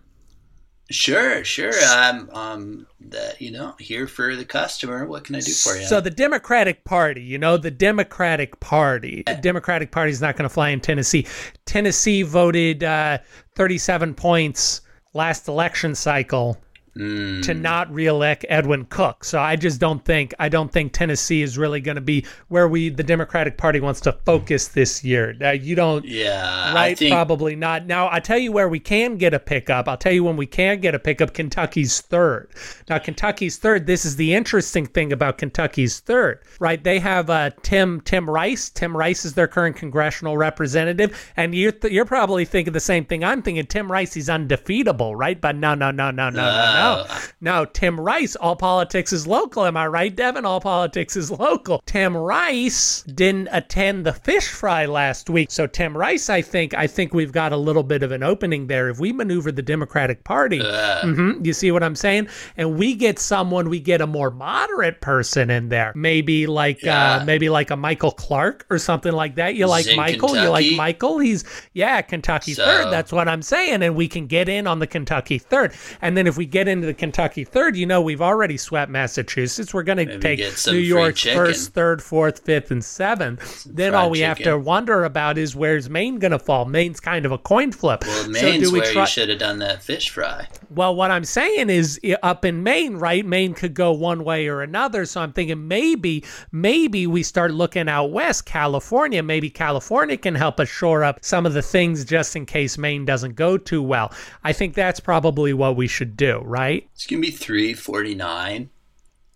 Sure, 0.90 1.42
sure. 1.42 1.72
I'm 1.88 2.30
um 2.30 2.86
the 3.00 3.34
you 3.40 3.50
know 3.50 3.74
here 3.80 4.06
for 4.06 4.36
the 4.36 4.44
customer. 4.44 5.06
What 5.06 5.24
can 5.24 5.34
I 5.34 5.40
do 5.40 5.50
for 5.50 5.76
you? 5.76 5.86
So 5.86 6.00
the 6.00 6.08
Democratic 6.08 6.84
Party, 6.84 7.22
you 7.22 7.36
know, 7.36 7.56
the 7.56 7.72
Democratic 7.72 8.60
Party, 8.60 9.24
the 9.26 9.34
Democratic 9.34 9.90
Party 9.90 10.12
is 10.12 10.20
not 10.20 10.36
going 10.36 10.48
to 10.48 10.54
fly 10.54 10.68
in 10.68 10.78
Tennessee. 10.78 11.26
Tennessee 11.66 12.22
voted 12.22 12.84
uh, 12.84 13.18
37 13.56 14.14
points 14.14 14.82
last 15.18 15.48
election 15.48 15.96
cycle 15.96 16.56
Mm, 16.98 17.44
to 17.44 17.54
not 17.54 17.92
reelect 17.94 18.44
Edwin 18.48 18.84
Cook. 18.86 19.22
So 19.22 19.38
I 19.38 19.54
just 19.54 19.78
don't 19.78 20.04
think 20.04 20.34
I 20.40 20.48
don't 20.48 20.72
think 20.72 20.92
Tennessee 20.92 21.42
is 21.42 21.56
really 21.56 21.80
going 21.80 21.94
to 21.94 22.00
be 22.00 22.26
where 22.48 22.66
we 22.66 22.88
the 22.88 23.04
Democratic 23.04 23.56
Party 23.56 23.78
wants 23.78 24.00
to 24.00 24.12
focus 24.24 24.66
this 24.66 25.04
year. 25.04 25.36
Uh, 25.40 25.50
you 25.50 25.76
don't 25.76 26.04
yeah, 26.04 26.74
right? 26.74 26.98
think 26.98 27.12
Probably 27.12 27.54
not. 27.54 27.86
Now, 27.86 28.08
I'll 28.08 28.20
tell 28.20 28.38
you 28.38 28.50
where 28.50 28.68
we 28.68 28.80
can 28.80 29.16
get 29.16 29.32
a 29.32 29.38
pickup. 29.38 29.86
I'll 29.86 29.96
tell 29.96 30.12
you 30.12 30.24
when 30.24 30.36
we 30.36 30.46
can 30.46 30.80
get 30.80 30.92
a 30.92 30.98
pickup. 30.98 31.34
Kentucky's 31.34 32.00
third. 32.00 32.50
Now, 32.88 32.98
Kentucky's 32.98 33.58
third. 33.58 33.86
This 33.86 34.04
is 34.04 34.16
the 34.16 34.34
interesting 34.34 34.84
thing 34.84 35.12
about 35.12 35.38
Kentucky's 35.38 36.00
third, 36.00 36.40
right? 36.58 36.82
They 36.82 36.98
have 36.98 37.30
uh, 37.30 37.50
Tim 37.62 38.00
Tim 38.00 38.28
Rice. 38.28 38.70
Tim 38.70 38.96
Rice 38.96 39.24
is 39.24 39.34
their 39.34 39.46
current 39.46 39.76
congressional 39.76 40.36
representative, 40.36 41.32
and 41.36 41.54
you're 41.54 41.70
th- 41.70 41.92
you're 41.92 42.04
probably 42.04 42.44
thinking 42.44 42.72
the 42.72 42.80
same 42.80 43.04
thing 43.04 43.22
I'm 43.22 43.40
thinking. 43.40 43.66
Tim 43.66 43.92
Rice, 43.92 44.14
he's 44.14 44.28
undefeatable, 44.28 45.14
right? 45.14 45.40
But 45.40 45.54
no, 45.54 45.76
no, 45.76 45.92
no, 45.92 46.10
no, 46.10 46.28
no, 46.30 46.42
no, 46.42 46.74
no. 46.74 46.87
Uh, 46.88 47.20
No, 47.40 47.64
Tim 47.64 48.00
Rice, 48.00 48.34
all 48.36 48.56
politics 48.56 49.12
is 49.12 49.26
local. 49.26 49.64
Am 49.64 49.76
I 49.76 49.86
right, 49.86 50.14
Devin? 50.14 50.44
All 50.44 50.60
politics 50.60 51.16
is 51.16 51.30
local. 51.30 51.80
Tim 51.86 52.16
Rice 52.16 53.02
didn't 53.14 53.48
attend 53.52 54.04
the 54.06 54.12
fish 54.12 54.48
fry 54.48 54.86
last 54.86 55.30
week. 55.30 55.50
So 55.50 55.66
Tim 55.66 55.96
Rice, 55.96 56.28
I 56.30 56.42
think, 56.42 56.74
I 56.74 56.86
think 56.86 57.14
we've 57.14 57.32
got 57.32 57.52
a 57.52 57.56
little 57.56 57.82
bit 57.82 58.02
of 58.02 58.12
an 58.12 58.22
opening 58.22 58.66
there. 58.66 58.88
If 58.88 58.98
we 58.98 59.12
maneuver 59.12 59.52
the 59.52 59.62
Democratic 59.62 60.24
Party, 60.24 60.60
uh, 60.60 61.02
Mhm, 61.02 61.44
You 61.44 61.52
see 61.52 61.70
what 61.72 61.82
I'm 61.82 61.94
saying? 61.96 62.28
And 62.56 62.78
we 62.78 62.94
get 62.94 63.18
someone, 63.18 63.68
we 63.68 63.80
get 63.80 64.00
a 64.00 64.06
more 64.06 64.30
moderate 64.30 65.00
person 65.00 65.50
in 65.50 65.68
there. 65.68 65.92
Maybe 65.94 66.46
like 66.46 66.82
Yeah. 66.82 67.16
uh 67.16 67.24
maybe 67.24 67.48
like 67.48 67.70
a 67.70 67.76
Michael 67.76 68.10
Clark 68.12 68.66
or 68.70 68.78
something 68.78 69.12
like 69.12 69.36
that. 69.36 69.54
You 69.54 69.66
like 69.66 69.86
Michael? 69.96 70.36
You 70.36 70.48
like 70.50 70.72
Michael? 70.76 71.18
He's 71.18 71.44
yeah, 71.72 72.00
Kentucky 72.02 72.54
So- 72.54 72.64
third. 72.64 72.92
That's 72.92 73.12
what 73.12 73.28
I'm 73.28 73.42
saying. 73.42 73.82
And 73.82 73.94
we 73.94 74.08
can 74.08 74.26
get 74.26 74.48
in 74.48 74.66
on 74.66 74.78
the 74.78 74.86
Kentucky 74.86 75.38
third. 75.38 75.72
And 76.02 76.16
then 76.16 76.26
if 76.26 76.36
we 76.36 76.46
get 76.46 76.67
into 76.68 76.86
the 76.86 76.94
Kentucky 76.94 77.44
third, 77.44 77.76
you 77.76 77.86
know 77.86 78.00
we've 78.00 78.22
already 78.22 78.56
swept 78.56 78.90
Massachusetts. 78.90 79.74
We're 79.74 79.82
gonna 79.82 80.18
take 80.18 80.40
New 80.66 80.72
York's 80.74 81.20
chicken. 81.20 81.38
first, 81.38 81.72
third, 81.74 82.02
fourth, 82.02 82.44
fifth, 82.44 82.70
and 82.70 82.84
seventh. 82.84 83.64
Then 83.64 83.94
all 83.94 84.10
we 84.10 84.20
have 84.20 84.38
to 84.38 84.58
wonder 84.58 85.04
about 85.04 85.38
is 85.38 85.56
where's 85.56 85.88
Maine 85.90 86.18
gonna 86.18 86.38
fall? 86.38 86.64
Maine's 86.64 87.00
kind 87.00 87.26
of 87.26 87.32
a 87.32 87.38
coin 87.38 87.72
flip. 87.72 88.04
well, 88.06 88.24
so 88.24 88.30
Maine's 88.30 88.68
do 88.68 88.72
we 88.72 88.80
where 88.80 88.92
try? 88.92 89.02
you 89.02 89.06
should 89.06 89.28
have 89.28 89.38
done 89.38 89.58
that 89.58 89.82
fish 89.82 90.10
fry. 90.10 90.46
Well, 90.70 90.94
what 90.94 91.10
I'm 91.10 91.24
saying 91.24 91.70
is 91.70 91.98
up 92.22 92.44
in 92.44 92.62
Maine, 92.62 92.96
right? 92.96 93.24
Maine 93.24 93.54
could 93.54 93.74
go 93.74 93.92
one 93.92 94.24
way 94.24 94.48
or 94.48 94.62
another. 94.62 95.06
So 95.06 95.20
I'm 95.20 95.32
thinking 95.32 95.66
maybe, 95.66 96.24
maybe 96.52 97.06
we 97.06 97.22
start 97.22 97.52
looking 97.52 97.88
out 97.88 98.10
west, 98.10 98.44
California. 98.44 99.22
Maybe 99.22 99.48
California 99.50 100.16
can 100.16 100.34
help 100.34 100.60
us 100.60 100.68
shore 100.68 101.04
up 101.04 101.18
some 101.22 101.46
of 101.46 101.54
the 101.54 101.62
things 101.62 102.04
just 102.04 102.36
in 102.36 102.46
case 102.46 102.76
Maine 102.76 103.04
doesn't 103.04 103.34
go 103.34 103.56
too 103.56 103.82
well. 103.82 104.12
I 104.44 104.52
think 104.52 104.74
that's 104.74 105.00
probably 105.00 105.52
what 105.52 105.76
we 105.76 105.86
should 105.86 106.16
do, 106.16 106.42
right? 106.58 106.88
It's 106.94 107.06
gonna 107.06 107.20
be 107.22 107.30
three 107.30 107.74
forty 107.74 108.14
nine. 108.14 108.70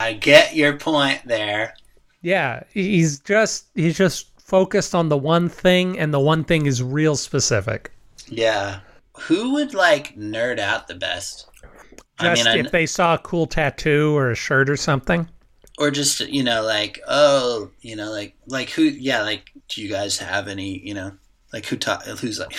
I 0.01 0.15
get 0.15 0.55
your 0.57 0.77
point 0.79 1.23
there. 1.25 1.75
Yeah, 2.21 2.63
he's 2.73 3.21
just 3.21 3.67
he's 3.75 3.97
just 3.97 4.29
focused 4.41 4.95
on 4.95 5.09
the 5.09 5.17
one 5.17 5.49
thing, 5.49 5.99
and 5.99 6.13
the 6.13 6.21
one 6.21 6.45
thing 6.45 6.67
is 6.67 6.83
real 6.83 7.17
specific. 7.17 7.93
Yeah, 8.29 8.81
who 9.19 9.53
would 9.55 9.75
like 9.75 10.17
nerd 10.17 10.59
out 10.59 10.89
the 10.89 10.95
best? 10.95 11.49
Just 12.21 12.47
I 12.47 12.53
mean, 12.53 12.65
I, 12.65 12.67
if 12.67 12.73
they 12.73 12.87
saw 12.87 13.15
a 13.15 13.19
cool 13.19 13.47
tattoo 13.47 14.17
or 14.17 14.31
a 14.31 14.35
shirt 14.35 14.69
or 14.69 14.77
something. 14.77 15.29
or 15.79 15.91
just 15.91 16.21
you 16.21 16.43
know 16.43 16.63
like 16.63 17.01
oh 17.09 17.71
you 17.81 17.97
know 17.97 18.11
like 18.11 18.37
like 18.47 18.71
who 18.71 18.83
yeah 18.83 19.23
like 19.23 19.51
do 19.69 19.83
you 19.83 19.89
guys 19.89 20.19
have 20.19 20.47
any 20.47 20.79
you 20.87 20.95
know 20.95 21.11
like 21.53 21.65
who 21.67 21.77
ta- 21.77 22.03
who's 22.21 22.39
like 22.39 22.55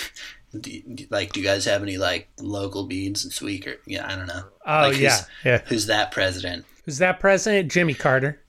do 0.60 1.06
like 1.10 1.32
do 1.32 1.40
you 1.40 1.46
guys 1.46 1.64
have 1.64 1.82
any 1.82 1.96
like 1.98 2.28
local 2.40 2.86
beads 2.86 3.24
this 3.24 3.40
week 3.42 3.66
or 3.66 3.76
yeah 3.86 4.06
I 4.10 4.16
don't 4.16 4.26
know 4.26 4.44
Oh 4.66 4.80
Like, 4.82 4.96
who's- 4.96 5.02
yeah, 5.02 5.20
yeah. 5.44 5.60
who's 5.66 5.86
that 5.86 6.10
president 6.12 6.64
Who's 6.84 6.98
that 6.98 7.18
president? 7.20 7.70
Jimmy 7.72 7.94
Carter. 7.94 8.40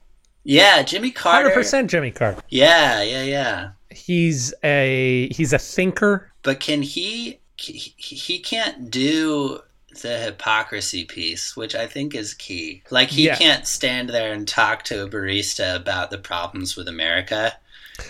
yeah 0.44 0.84
Jimmy 0.84 1.12
Carter 1.12 1.44
Hundred 1.50 1.54
percent, 1.56 1.90
Jimmy 1.90 2.12
Carter. 2.12 2.42
yeah 2.50 3.02
yeah 3.02 3.24
yeah 3.24 3.70
he's 3.90 4.54
a 4.64 5.28
he's 5.32 5.54
a 5.54 5.60
thinker 5.60 6.32
but 6.44 6.60
can 6.60 6.82
he 6.82 7.40
he, 7.58 7.94
he 7.98 8.40
can't 8.40 8.92
do 8.92 9.60
the 10.02 10.18
hypocrisy 10.20 11.06
piece 11.06 11.56
which 11.56 11.74
I 11.74 11.88
think 11.88 12.14
is 12.14 12.34
key 12.34 12.84
like 12.92 13.08
he 13.10 13.28
Yeah. 13.28 13.36
can't 13.38 13.66
stand 13.66 14.10
there 14.10 14.34
and 14.34 14.46
talk 14.46 14.84
to 14.84 15.04
a 15.04 15.08
barista 15.10 15.74
about 15.76 16.12
the 16.12 16.18
problems 16.18 16.76
with 16.76 16.90
America 16.90 17.54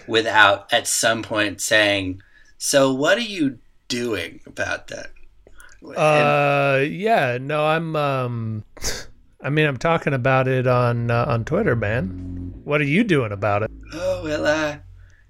without 0.08 0.72
at 0.74 0.88
some 0.88 1.22
point 1.22 1.62
saying 1.62 2.22
so 2.58 2.92
what 2.92 3.16
do 3.16 3.24
you 3.24 3.60
doing 4.00 4.40
about 4.46 4.88
that 4.88 5.10
And- 5.82 5.98
uh 5.98 6.80
yeah 6.90 7.38
no 7.42 7.66
i'm 7.66 7.96
um 7.96 8.64
i 9.42 9.50
mean 9.50 9.66
i'm 9.68 9.78
talking 9.78 10.14
about 10.14 10.48
it 10.48 10.68
on 10.68 11.12
uh, 11.12 11.26
on 11.28 11.46
twitter 11.46 11.76
man 11.76 12.54
what 12.64 12.82
are 12.82 12.86
you 12.96 13.04
doing 13.04 13.32
about 13.32 13.64
it 13.64 13.72
Oh 13.94 14.24
well, 14.24 14.46
uh, 14.46 14.78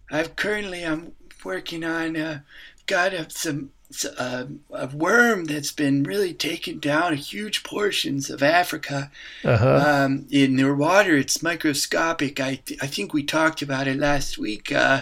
I've 0.10 0.36
currently 0.36 0.82
I'm 0.84 1.12
working 1.44 1.84
on 1.84 2.16
uh, 2.18 2.40
got 2.88 3.14
uh, 3.14 3.26
some 3.28 3.72
uh, 4.18 4.46
a 4.72 4.88
worm 4.88 5.46
that's 5.46 5.72
been 5.74 6.04
really 6.04 6.34
taking 6.34 6.80
down 6.80 7.16
huge 7.16 7.64
portions 7.64 8.30
of 8.30 8.42
Africa. 8.42 9.12
uh-huh 9.44 9.84
Um, 9.86 10.26
in 10.32 10.56
their 10.56 10.74
water, 10.74 11.16
it's 11.18 11.44
microscopic. 11.44 12.40
I 12.40 12.56
th- 12.66 12.80
I 12.82 12.88
think 12.88 13.14
we 13.14 13.24
talked 13.24 13.62
about 13.62 13.88
it 13.88 13.98
last 14.00 14.38
week, 14.38 14.72
uh, 14.72 15.02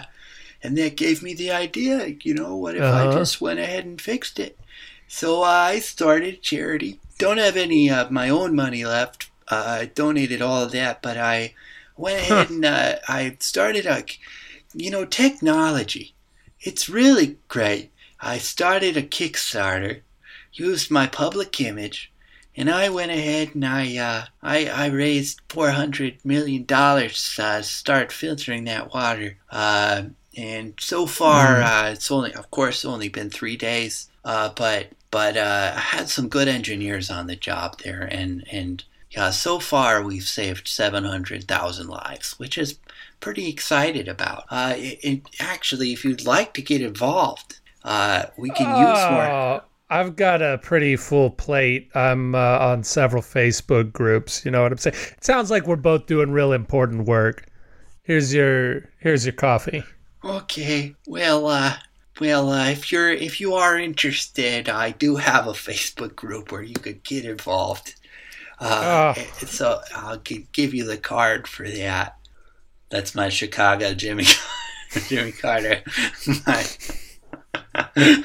and 0.64 0.76
that 0.78 0.96
gave 0.96 1.22
me 1.22 1.34
the 1.34 1.50
idea. 1.52 2.16
You 2.22 2.34
know, 2.34 2.56
what 2.56 2.74
if 2.76 2.82
I 2.82 3.04
Uh-huh. 3.04 3.18
just 3.18 3.40
went 3.40 3.60
ahead 3.60 3.84
and 3.84 4.00
fixed 4.00 4.38
it? 4.40 4.58
So 5.06 5.42
uh, 5.42 5.46
I 5.46 5.78
started 5.80 6.34
a 6.34 6.38
charity. 6.38 6.98
Don't 7.18 7.38
have 7.38 7.56
any 7.56 7.90
of 7.90 8.10
my 8.10 8.28
own 8.30 8.56
money 8.56 8.84
left. 8.84 9.30
Uh, 9.46 9.78
I 9.82 9.84
donated 9.86 10.40
all 10.42 10.64
of 10.64 10.72
that, 10.72 11.02
but 11.02 11.16
I 11.16 11.54
went 11.96 12.18
ahead 12.18 12.50
and 12.50 12.64
uh, 12.64 12.96
I 13.06 13.36
started 13.38 13.86
a, 13.86 14.04
you 14.74 14.90
know, 14.90 15.04
technology. 15.04 16.14
It's 16.60 16.88
really 16.88 17.36
great. 17.46 17.90
I 18.20 18.38
started 18.38 18.96
a 18.96 19.02
Kickstarter, 19.02 20.00
used 20.54 20.90
my 20.90 21.06
public 21.06 21.60
image, 21.60 22.10
and 22.56 22.70
I 22.70 22.88
went 22.88 23.12
ahead 23.12 23.54
and 23.54 23.64
I 23.66 23.96
uh, 23.98 24.22
I, 24.42 24.66
I 24.66 24.86
raised 24.86 25.40
four 25.48 25.70
hundred 25.70 26.24
million 26.24 26.64
dollars 26.64 27.36
uh, 27.38 27.58
to 27.58 27.62
start 27.62 28.12
filtering 28.12 28.64
that 28.64 28.94
water. 28.94 29.36
And 30.36 30.74
so 30.80 31.06
far, 31.06 31.62
uh, 31.62 31.90
it's 31.90 32.10
only, 32.10 32.32
of 32.34 32.50
course, 32.50 32.84
only 32.84 33.08
been 33.08 33.30
three 33.30 33.56
days. 33.56 34.10
Uh, 34.24 34.50
but 34.56 34.88
but 35.10 35.36
uh, 35.36 35.72
I 35.76 35.80
had 35.80 36.08
some 36.08 36.28
good 36.28 36.48
engineers 36.48 37.10
on 37.10 37.26
the 37.26 37.36
job 37.36 37.80
there, 37.84 38.08
and 38.10 38.44
and 38.50 38.82
yeah, 39.10 39.30
so 39.30 39.58
far 39.60 40.02
we've 40.02 40.24
saved 40.24 40.66
seven 40.66 41.04
hundred 41.04 41.46
thousand 41.46 41.88
lives, 41.88 42.38
which 42.38 42.58
is 42.58 42.78
pretty 43.20 43.48
excited 43.48 44.08
about. 44.08 44.44
Uh, 44.50 44.74
it, 44.76 44.98
it, 45.02 45.22
actually, 45.38 45.92
if 45.92 46.04
you'd 46.04 46.26
like 46.26 46.52
to 46.54 46.62
get 46.62 46.82
involved, 46.82 47.60
uh, 47.84 48.24
we 48.36 48.50
can 48.50 48.68
use 48.68 49.10
more. 49.10 49.22
Oh, 49.22 49.62
I've 49.90 50.16
got 50.16 50.42
a 50.42 50.58
pretty 50.58 50.96
full 50.96 51.30
plate. 51.30 51.90
I'm 51.94 52.34
uh, 52.34 52.58
on 52.58 52.82
several 52.82 53.22
Facebook 53.22 53.92
groups. 53.92 54.44
You 54.44 54.50
know 54.50 54.62
what 54.62 54.72
I'm 54.72 54.78
saying? 54.78 54.96
It 55.16 55.22
sounds 55.22 55.50
like 55.50 55.66
we're 55.66 55.76
both 55.76 56.06
doing 56.06 56.32
real 56.32 56.52
important 56.52 57.06
work. 57.06 57.46
Here's 58.02 58.34
your 58.34 58.88
here's 58.98 59.24
your 59.24 59.34
coffee. 59.34 59.84
Okay, 60.24 60.94
well, 61.06 61.46
uh, 61.48 61.74
well, 62.18 62.50
uh, 62.50 62.68
if 62.70 62.90
you're 62.90 63.10
if 63.12 63.40
you 63.40 63.54
are 63.54 63.78
interested, 63.78 64.68
I 64.68 64.90
do 64.92 65.16
have 65.16 65.46
a 65.46 65.52
Facebook 65.52 66.16
group 66.16 66.50
where 66.50 66.62
you 66.62 66.74
could 66.74 67.02
get 67.04 67.24
involved. 67.24 67.94
Uh, 68.58 69.12
Oh. 69.16 69.22
So 69.46 69.80
I'll 69.94 70.16
give 70.18 70.72
you 70.72 70.84
the 70.84 70.96
card 70.96 71.46
for 71.46 71.68
that. 71.68 72.16
That's 72.88 73.14
my 73.14 73.28
Chicago 73.28 73.92
Jimmy 73.94 74.24
Jimmy 75.08 75.32
Carter. 75.32 75.82
My, 76.46 76.64
I 77.96 78.22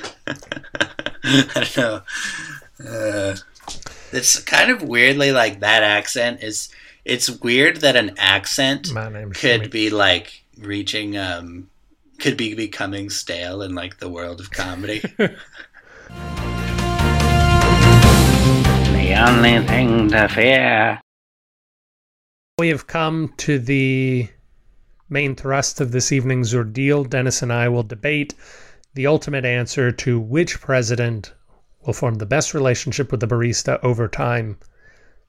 don't 1.23 1.77
know. 1.77 2.01
Uh, 2.88 3.35
it's 4.12 4.39
kind 4.39 4.69
of 4.71 4.83
weirdly 4.83 5.31
like 5.31 5.59
that 5.62 5.83
accent 5.83 6.43
is. 6.43 6.69
It's 7.05 7.29
weird 7.29 7.77
that 7.77 7.95
an 7.95 8.15
accent 8.19 8.89
could 8.93 9.33
Jimmy. 9.33 9.67
be 9.67 9.89
like 9.89 10.43
reaching 10.59 11.17
um 11.17 11.69
could 12.19 12.38
be 12.38 12.53
becoming 12.53 13.10
stale 13.10 13.62
in 13.62 13.73
like 13.75 13.97
the 13.97 14.10
world 14.10 14.39
of 14.39 14.51
comedy. 14.51 15.01
The 19.10 19.15
only 19.15 19.65
thing 19.65 20.10
to 20.10 20.27
fear. 20.29 21.01
We 22.60 22.69
have 22.69 22.86
come 22.86 23.34
to 23.38 23.58
the 23.58 24.29
main 25.10 25.36
thrust 25.36 25.82
of 25.82 25.91
this 25.91 26.12
evening's 26.12 26.53
ordeal. 26.53 27.03
Dennis 27.03 27.41
and 27.41 27.51
I 27.51 27.69
will 27.69 27.82
debate 27.82 28.36
the 28.93 29.08
ultimate 29.08 29.45
answer 29.45 29.91
to 29.91 30.19
which 30.19 30.62
president 30.62 31.34
will 31.86 31.93
form 31.93 32.15
the 32.15 32.27
best 32.27 32.53
relationship 32.53 33.12
with 33.12 33.19
the 33.19 33.27
barista 33.27 33.84
over 33.84 34.08
time. 34.08 34.60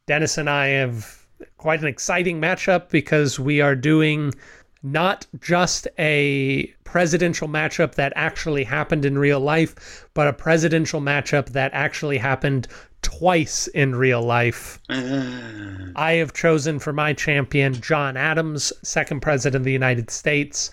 Dennis 0.07 0.37
and 0.37 0.50
I 0.50 0.66
have 0.66 1.26
quite 1.57 1.81
an 1.81 1.87
exciting 1.87 2.38
matchup 2.38 2.90
because 2.90 3.40
we 3.40 3.62
are 3.62 3.74
doing 3.74 4.35
not 4.82 5.26
just 5.40 5.86
a 5.98 6.66
presidential 6.84 7.48
matchup 7.48 7.94
that 7.94 8.12
actually 8.16 8.64
happened 8.64 9.04
in 9.04 9.18
real 9.18 9.40
life, 9.40 10.08
but 10.14 10.26
a 10.26 10.32
presidential 10.32 11.00
matchup 11.00 11.50
that 11.50 11.70
actually 11.74 12.18
happened 12.18 12.66
twice 13.02 13.66
in 13.68 13.94
real 13.94 14.22
life. 14.22 14.78
I 14.88 16.12
have 16.12 16.32
chosen 16.32 16.78
for 16.78 16.92
my 16.92 17.12
champion 17.12 17.74
John 17.74 18.16
Adams, 18.16 18.72
second 18.82 19.20
president 19.20 19.60
of 19.60 19.64
the 19.64 19.72
United 19.72 20.10
States. 20.10 20.70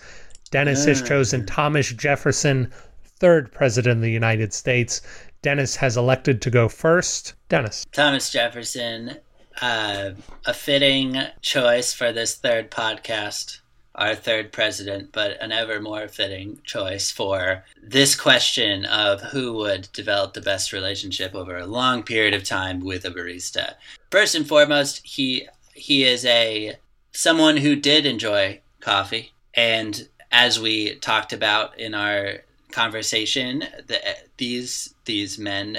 Dennis 0.50 0.84
has 0.86 1.02
chosen 1.02 1.44
Thomas 1.46 1.92
Jefferson, 1.92 2.72
third 3.04 3.52
president 3.52 3.96
of 3.96 4.02
the 4.02 4.10
United 4.10 4.52
States. 4.52 5.02
Dennis 5.42 5.76
has 5.76 5.96
elected 5.96 6.42
to 6.42 6.50
go 6.50 6.68
first. 6.68 7.34
Dennis. 7.48 7.86
Thomas 7.92 8.30
Jefferson, 8.30 9.18
uh, 9.60 10.10
a 10.46 10.54
fitting 10.54 11.18
choice 11.42 11.92
for 11.92 12.12
this 12.12 12.34
third 12.36 12.70
podcast, 12.70 13.60
our 13.98 14.14
third 14.14 14.52
president, 14.52 15.10
but 15.12 15.36
an 15.42 15.52
ever 15.52 15.80
more 15.80 16.08
fitting 16.08 16.60
choice 16.64 17.10
for 17.10 17.64
this 17.82 18.14
question 18.14 18.84
of 18.86 19.20
who 19.20 19.52
would 19.52 19.88
develop 19.92 20.32
the 20.32 20.40
best 20.40 20.72
relationship 20.72 21.34
over 21.34 21.56
a 21.56 21.66
long 21.66 22.02
period 22.02 22.32
of 22.32 22.44
time 22.44 22.80
with 22.80 23.04
a 23.04 23.10
barista. 23.10 23.74
First 24.10 24.34
and 24.34 24.46
foremost, 24.48 25.00
he 25.04 25.48
he 25.74 26.04
is 26.04 26.24
a 26.24 26.76
someone 27.12 27.58
who 27.58 27.76
did 27.76 28.06
enjoy 28.06 28.60
coffee 28.80 29.32
and 29.54 30.08
as 30.30 30.60
we 30.60 30.94
talked 30.96 31.32
about 31.32 31.78
in 31.78 31.94
our 31.94 32.44
conversation, 32.70 33.64
the, 33.86 34.00
these 34.36 34.94
these 35.04 35.38
men 35.38 35.78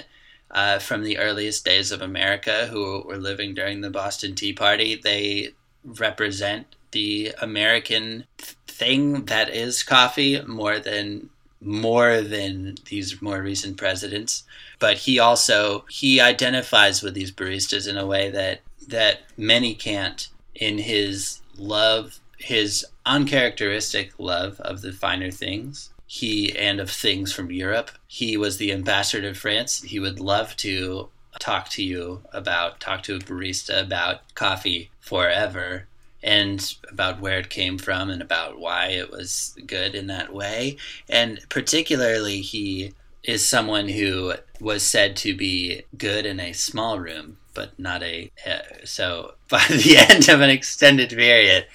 uh, 0.51 0.79
from 0.79 1.03
the 1.03 1.17
earliest 1.17 1.63
days 1.63 1.91
of 1.91 2.01
America 2.01 2.67
who 2.67 3.03
were 3.05 3.17
living 3.17 3.53
during 3.53 3.81
the 3.81 3.89
Boston 3.89 4.35
Tea 4.35 4.53
Party, 4.53 4.99
they 5.01 5.49
represent 5.83 6.75
the 6.91 7.33
American 7.41 8.25
thing 8.67 9.25
that 9.25 9.49
is 9.49 9.83
coffee 9.83 10.41
more 10.43 10.79
than 10.79 11.29
more 11.61 12.21
than 12.21 12.75
these 12.85 13.21
more 13.21 13.41
recent 13.41 13.75
presidents 13.75 14.43
but 14.79 14.95
he 14.99 15.19
also 15.19 15.83
he 15.89 16.21
identifies 16.21 17.03
with 17.03 17.13
these 17.13 17.33
baristas 17.33 17.85
in 17.85 17.97
a 17.97 18.07
way 18.07 18.29
that 18.31 18.61
that 18.87 19.19
many 19.35 19.75
can't 19.75 20.29
in 20.55 20.77
his 20.77 21.41
love 21.57 22.21
his 22.37 22.85
uncharacteristic 23.05 24.13
love 24.17 24.57
of 24.61 24.81
the 24.81 24.93
finer 24.93 25.29
things 25.29 25.89
he 26.11 26.57
and 26.57 26.79
of 26.79 26.89
things 26.89 27.31
from 27.31 27.51
Europe. 27.51 27.91
He 28.07 28.35
was 28.35 28.57
the 28.57 28.71
ambassador 28.71 29.31
to 29.31 29.39
France. 29.39 29.83
He 29.83 29.99
would 29.99 30.19
love 30.19 30.57
to 30.57 31.09
talk 31.37 31.69
to 31.69 31.83
you 31.83 32.23
about 32.33 32.79
talk 32.79 33.03
to 33.03 33.15
a 33.15 33.19
barista 33.19 33.79
about 33.79 34.33
coffee 34.33 34.89
forever 34.99 35.85
and 36.21 36.75
about 36.89 37.21
where 37.21 37.39
it 37.39 37.49
came 37.49 37.77
from 37.77 38.09
and 38.09 38.21
about 38.21 38.59
why 38.59 38.87
it 38.87 39.11
was 39.11 39.57
good 39.65 39.95
in 39.95 40.07
that 40.07 40.33
way. 40.33 40.77
And 41.07 41.39
particularly 41.49 42.41
he 42.41 42.93
is 43.23 43.47
someone 43.47 43.87
who 43.87 44.33
was 44.59 44.83
said 44.83 45.15
to 45.17 45.35
be 45.35 45.83
good 45.97 46.25
in 46.25 46.39
a 46.39 46.53
small 46.53 46.99
room 46.99 47.37
but 47.53 47.77
not 47.77 48.01
a 48.01 48.31
uh, 48.47 48.59
so 48.85 49.33
by 49.49 49.63
the 49.69 49.97
end 49.97 50.29
of 50.29 50.39
an 50.39 50.49
extended 50.49 51.09
period 51.09 51.65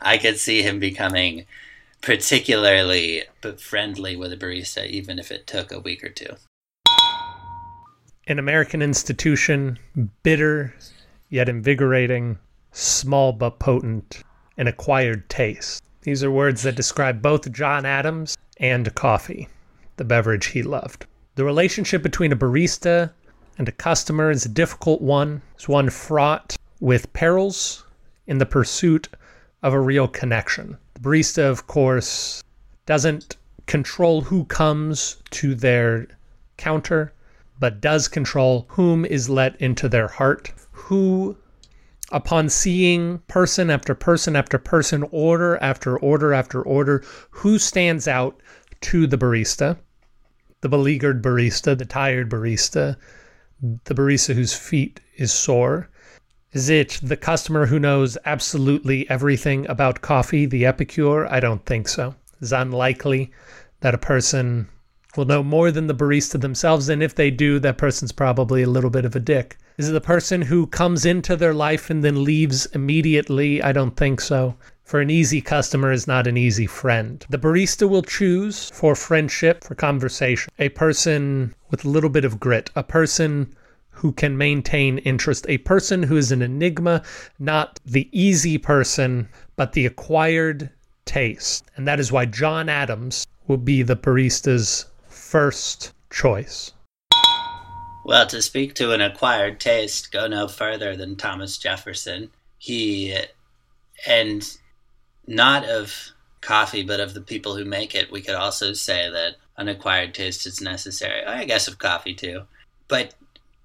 I 0.00 0.18
could 0.18 0.38
see 0.38 0.62
him 0.62 0.78
becoming 0.78 1.46
particularly 2.00 3.22
but 3.40 3.60
friendly 3.60 4.16
with 4.16 4.32
a 4.32 4.36
barista, 4.36 4.86
even 4.86 5.18
if 5.18 5.30
it 5.30 5.46
took 5.46 5.72
a 5.72 5.80
week 5.80 6.02
or 6.02 6.08
two. 6.08 6.34
An 8.26 8.38
American 8.38 8.80
institution, 8.80 9.78
bitter 10.22 10.74
yet 11.28 11.48
invigorating, 11.48 12.38
small 12.72 13.32
but 13.32 13.58
potent, 13.58 14.22
an 14.56 14.66
acquired 14.66 15.28
taste. 15.28 15.82
These 16.02 16.24
are 16.24 16.30
words 16.30 16.62
that 16.62 16.76
describe 16.76 17.20
both 17.20 17.52
John 17.52 17.84
Adams 17.84 18.36
and 18.58 18.94
coffee, 18.94 19.48
the 19.96 20.04
beverage 20.04 20.46
he 20.46 20.62
loved. 20.62 21.06
The 21.34 21.44
relationship 21.44 22.02
between 22.02 22.32
a 22.32 22.36
barista 22.36 23.12
and 23.58 23.68
a 23.68 23.72
customer 23.72 24.30
is 24.30 24.44
a 24.44 24.48
difficult 24.48 25.02
one. 25.02 25.42
It's 25.54 25.68
one 25.68 25.90
fraught 25.90 26.56
with 26.80 27.12
perils 27.12 27.84
in 28.26 28.38
the 28.38 28.46
pursuit 28.46 29.08
of 29.62 29.72
a 29.72 29.80
real 29.80 30.08
connection. 30.08 30.78
The 30.94 31.00
barista, 31.00 31.50
of 31.50 31.66
course, 31.66 32.42
doesn't 32.86 33.36
control 33.66 34.22
who 34.22 34.44
comes 34.46 35.18
to 35.30 35.54
their 35.54 36.06
counter, 36.56 37.12
but 37.58 37.80
does 37.80 38.08
control 38.08 38.66
whom 38.68 39.04
is 39.04 39.28
let 39.28 39.60
into 39.60 39.88
their 39.88 40.08
heart, 40.08 40.52
who 40.72 41.36
upon 42.10 42.48
seeing 42.48 43.18
person 43.28 43.70
after 43.70 43.94
person 43.94 44.36
after 44.36 44.58
person, 44.58 45.04
order 45.10 45.56
after 45.58 45.98
order 45.98 46.32
after 46.32 46.62
order, 46.62 47.04
who 47.30 47.58
stands 47.58 48.08
out 48.08 48.40
to 48.80 49.06
the 49.06 49.18
barista, 49.18 49.78
the 50.60 50.68
beleaguered 50.68 51.22
barista, 51.22 51.76
the 51.76 51.84
tired 51.84 52.30
barista, 52.30 52.96
the 53.84 53.94
barista 53.94 54.34
whose 54.34 54.54
feet 54.54 55.00
is 55.16 55.32
sore, 55.32 55.88
is 56.52 56.68
it 56.68 56.98
the 57.00 57.16
customer 57.16 57.66
who 57.66 57.78
knows 57.78 58.18
absolutely 58.24 59.08
everything 59.08 59.68
about 59.68 60.00
coffee, 60.00 60.46
the 60.46 60.66
epicure? 60.66 61.26
I 61.32 61.38
don't 61.38 61.64
think 61.64 61.86
so. 61.86 62.16
It's 62.40 62.50
unlikely 62.50 63.30
that 63.80 63.94
a 63.94 63.98
person 63.98 64.68
will 65.16 65.26
know 65.26 65.44
more 65.44 65.70
than 65.70 65.86
the 65.86 65.94
barista 65.94 66.40
themselves, 66.40 66.88
and 66.88 67.04
if 67.04 67.14
they 67.14 67.30
do, 67.30 67.60
that 67.60 67.78
person's 67.78 68.10
probably 68.10 68.62
a 68.62 68.68
little 68.68 68.90
bit 68.90 69.04
of 69.04 69.14
a 69.14 69.20
dick. 69.20 69.58
Is 69.80 69.90
the 69.90 69.98
person 69.98 70.42
who 70.42 70.66
comes 70.66 71.06
into 71.06 71.36
their 71.36 71.54
life 71.54 71.88
and 71.88 72.04
then 72.04 72.22
leaves 72.22 72.66
immediately? 72.74 73.62
I 73.62 73.72
don't 73.72 73.96
think 73.96 74.20
so. 74.20 74.56
For 74.84 75.00
an 75.00 75.08
easy 75.08 75.40
customer 75.40 75.90
is 75.90 76.06
not 76.06 76.26
an 76.26 76.36
easy 76.36 76.66
friend. 76.66 77.24
The 77.30 77.38
barista 77.38 77.88
will 77.88 78.02
choose 78.02 78.68
for 78.68 78.94
friendship, 78.94 79.64
for 79.64 79.74
conversation, 79.74 80.52
a 80.58 80.68
person 80.68 81.54
with 81.70 81.86
a 81.86 81.88
little 81.88 82.10
bit 82.10 82.26
of 82.26 82.38
grit, 82.38 82.68
a 82.76 82.82
person 82.82 83.54
who 83.88 84.12
can 84.12 84.36
maintain 84.36 84.98
interest, 84.98 85.46
a 85.48 85.56
person 85.56 86.02
who 86.02 86.18
is 86.18 86.30
an 86.30 86.42
enigma, 86.42 87.02
not 87.38 87.80
the 87.86 88.06
easy 88.12 88.58
person, 88.58 89.30
but 89.56 89.72
the 89.72 89.86
acquired 89.86 90.68
taste. 91.06 91.64
And 91.74 91.88
that 91.88 91.98
is 91.98 92.12
why 92.12 92.26
John 92.26 92.68
Adams 92.68 93.26
will 93.46 93.56
be 93.56 93.80
the 93.80 93.96
barista's 93.96 94.84
first 95.08 95.94
choice. 96.10 96.74
Well, 98.04 98.26
to 98.28 98.42
speak 98.42 98.74
to 98.74 98.92
an 98.92 99.00
acquired 99.00 99.60
taste, 99.60 100.10
go 100.10 100.26
no 100.26 100.48
further 100.48 100.96
than 100.96 101.16
Thomas 101.16 101.58
Jefferson. 101.58 102.30
He, 102.58 103.16
and 104.06 104.42
not 105.26 105.68
of 105.68 105.94
coffee, 106.40 106.82
but 106.82 107.00
of 107.00 107.14
the 107.14 107.20
people 107.20 107.56
who 107.56 107.64
make 107.64 107.94
it, 107.94 108.10
we 108.10 108.22
could 108.22 108.34
also 108.34 108.72
say 108.72 109.10
that 109.10 109.36
an 109.56 109.68
acquired 109.68 110.14
taste 110.14 110.46
is 110.46 110.60
necessary. 110.60 111.24
I 111.24 111.44
guess 111.44 111.68
of 111.68 111.78
coffee 111.78 112.14
too. 112.14 112.42
But 112.88 113.14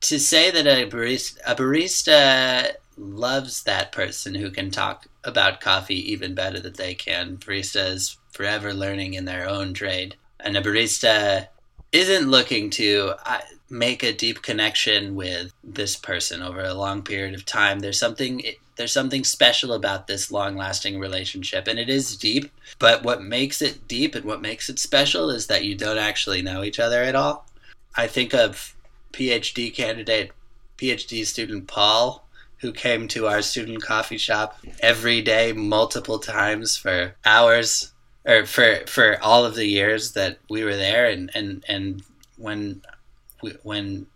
to 0.01 0.19
say 0.19 0.51
that 0.51 0.67
a 0.67 0.87
barista, 0.87 1.37
a 1.47 1.55
barista 1.55 2.71
loves 2.97 3.63
that 3.63 3.91
person 3.91 4.35
who 4.35 4.51
can 4.51 4.71
talk 4.71 5.07
about 5.23 5.61
coffee 5.61 6.11
even 6.11 6.35
better 6.35 6.59
than 6.59 6.73
they 6.73 6.93
can. 6.93 7.37
Baristas 7.37 8.17
forever 8.31 8.73
learning 8.73 9.13
in 9.13 9.25
their 9.25 9.47
own 9.47 9.73
trade, 9.73 10.15
and 10.39 10.55
a 10.55 10.61
barista 10.61 11.47
isn't 11.91 12.29
looking 12.29 12.69
to 12.69 13.13
uh, 13.25 13.39
make 13.77 14.03
a 14.03 14.13
deep 14.13 14.41
connection 14.41 15.15
with 15.15 15.53
this 15.63 15.95
person 15.95 16.41
over 16.41 16.61
a 16.61 16.73
long 16.73 17.03
period 17.03 17.35
of 17.35 17.45
time. 17.45 17.79
There's 17.79 17.99
something 17.99 18.41
there's 18.77 18.91
something 18.91 19.23
special 19.23 19.71
about 19.71 20.07
this 20.07 20.31
long-lasting 20.31 20.99
relationship, 20.99 21.65
and 21.67 21.79
it 21.79 21.89
is 21.89 22.17
deep. 22.17 22.51
But 22.77 23.03
what 23.03 23.23
makes 23.23 23.61
it 23.61 23.87
deep 23.87 24.15
and 24.15 24.25
what 24.25 24.41
makes 24.41 24.69
it 24.69 24.79
special 24.79 25.29
is 25.29 25.47
that 25.47 25.63
you 25.63 25.75
don't 25.75 25.97
actually 25.97 26.41
know 26.41 26.61
each 26.61 26.79
other 26.79 27.01
at 27.01 27.15
all. 27.15 27.47
I 27.95 28.07
think 28.07 28.33
of 28.33 28.75
PhD 29.13 29.73
candidate, 29.73 30.31
PhD 30.77 31.25
student 31.25 31.67
Paul, 31.67 32.27
who 32.57 32.73
came 32.73 33.07
to 33.09 33.27
our 33.27 33.41
student 33.41 33.81
coffee 33.81 34.17
shop 34.17 34.57
every 34.81 35.21
day, 35.21 35.53
multiple 35.53 36.19
times 36.19 36.75
for 36.75 37.15
hours, 37.25 37.93
or 38.25 38.45
for 38.45 38.81
for 38.87 39.17
all 39.23 39.45
of 39.45 39.55
the 39.55 39.67
years 39.67 40.13
that 40.13 40.39
we 40.49 40.65
were 40.65 40.75
there, 40.75 41.05
and 41.05 41.31
and 41.33 41.63
and 41.69 42.03
when 42.37 42.81
when 43.63 44.07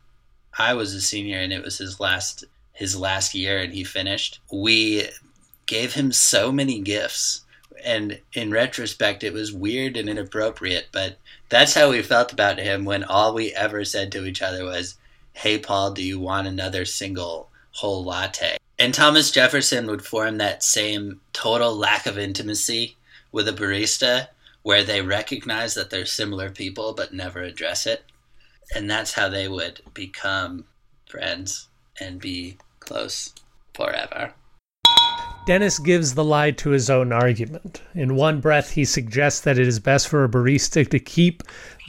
I 0.57 0.73
was 0.73 0.93
a 0.93 1.01
senior 1.01 1.39
and 1.39 1.53
it 1.53 1.63
was 1.63 1.77
his 1.77 1.99
last 1.99 2.45
his 2.73 2.95
last 2.95 3.35
year 3.35 3.59
and 3.59 3.73
he 3.73 3.83
finished, 3.83 4.39
we 4.51 5.09
gave 5.65 5.93
him 5.93 6.11
so 6.11 6.51
many 6.51 6.79
gifts. 6.79 7.41
And 7.83 8.19
in 8.33 8.51
retrospect 8.51 9.23
it 9.23 9.33
was 9.33 9.53
weird 9.53 9.95
and 9.95 10.09
inappropriate 10.09 10.87
but 10.91 11.17
that's 11.47 11.73
how 11.73 11.89
we 11.89 12.01
felt 12.01 12.33
about 12.33 12.59
him 12.59 12.83
when 12.83 13.05
all 13.05 13.33
we 13.33 13.53
ever 13.53 13.85
said 13.85 14.11
to 14.11 14.25
each 14.25 14.41
other 14.41 14.65
was 14.65 14.97
hey 15.31 15.57
paul 15.57 15.91
do 15.91 16.03
you 16.03 16.19
want 16.19 16.45
another 16.45 16.83
single 16.83 17.49
whole 17.71 18.03
latte? 18.03 18.57
And 18.77 18.93
thomas 18.93 19.31
jefferson 19.31 19.87
would 19.87 20.05
form 20.05 20.39
that 20.39 20.61
same 20.61 21.21
total 21.31 21.73
lack 21.73 22.05
of 22.05 22.17
intimacy 22.17 22.97
with 23.31 23.47
a 23.47 23.53
barista 23.53 24.27
where 24.63 24.83
they 24.83 25.01
recognize 25.01 25.73
that 25.75 25.89
they're 25.89 26.05
similar 26.05 26.49
people 26.49 26.93
but 26.93 27.13
never 27.13 27.41
address 27.41 27.87
it 27.87 28.03
and 28.75 28.89
that's 28.89 29.13
how 29.13 29.29
they 29.29 29.47
would 29.47 29.81
become 29.93 30.65
friends 31.09 31.67
and 31.99 32.19
be 32.19 32.57
close 32.79 33.33
forever. 33.73 34.33
Dennis 35.45 35.79
gives 35.79 36.13
the 36.13 36.23
lie 36.23 36.51
to 36.51 36.69
his 36.69 36.91
own 36.91 37.11
argument. 37.11 37.81
In 37.95 38.15
one 38.15 38.39
breath, 38.39 38.71
he 38.71 38.85
suggests 38.85 39.41
that 39.41 39.57
it 39.57 39.67
is 39.67 39.79
best 39.79 40.07
for 40.07 40.23
a 40.23 40.29
barista 40.29 40.87
to 40.87 40.99
keep 40.99 41.41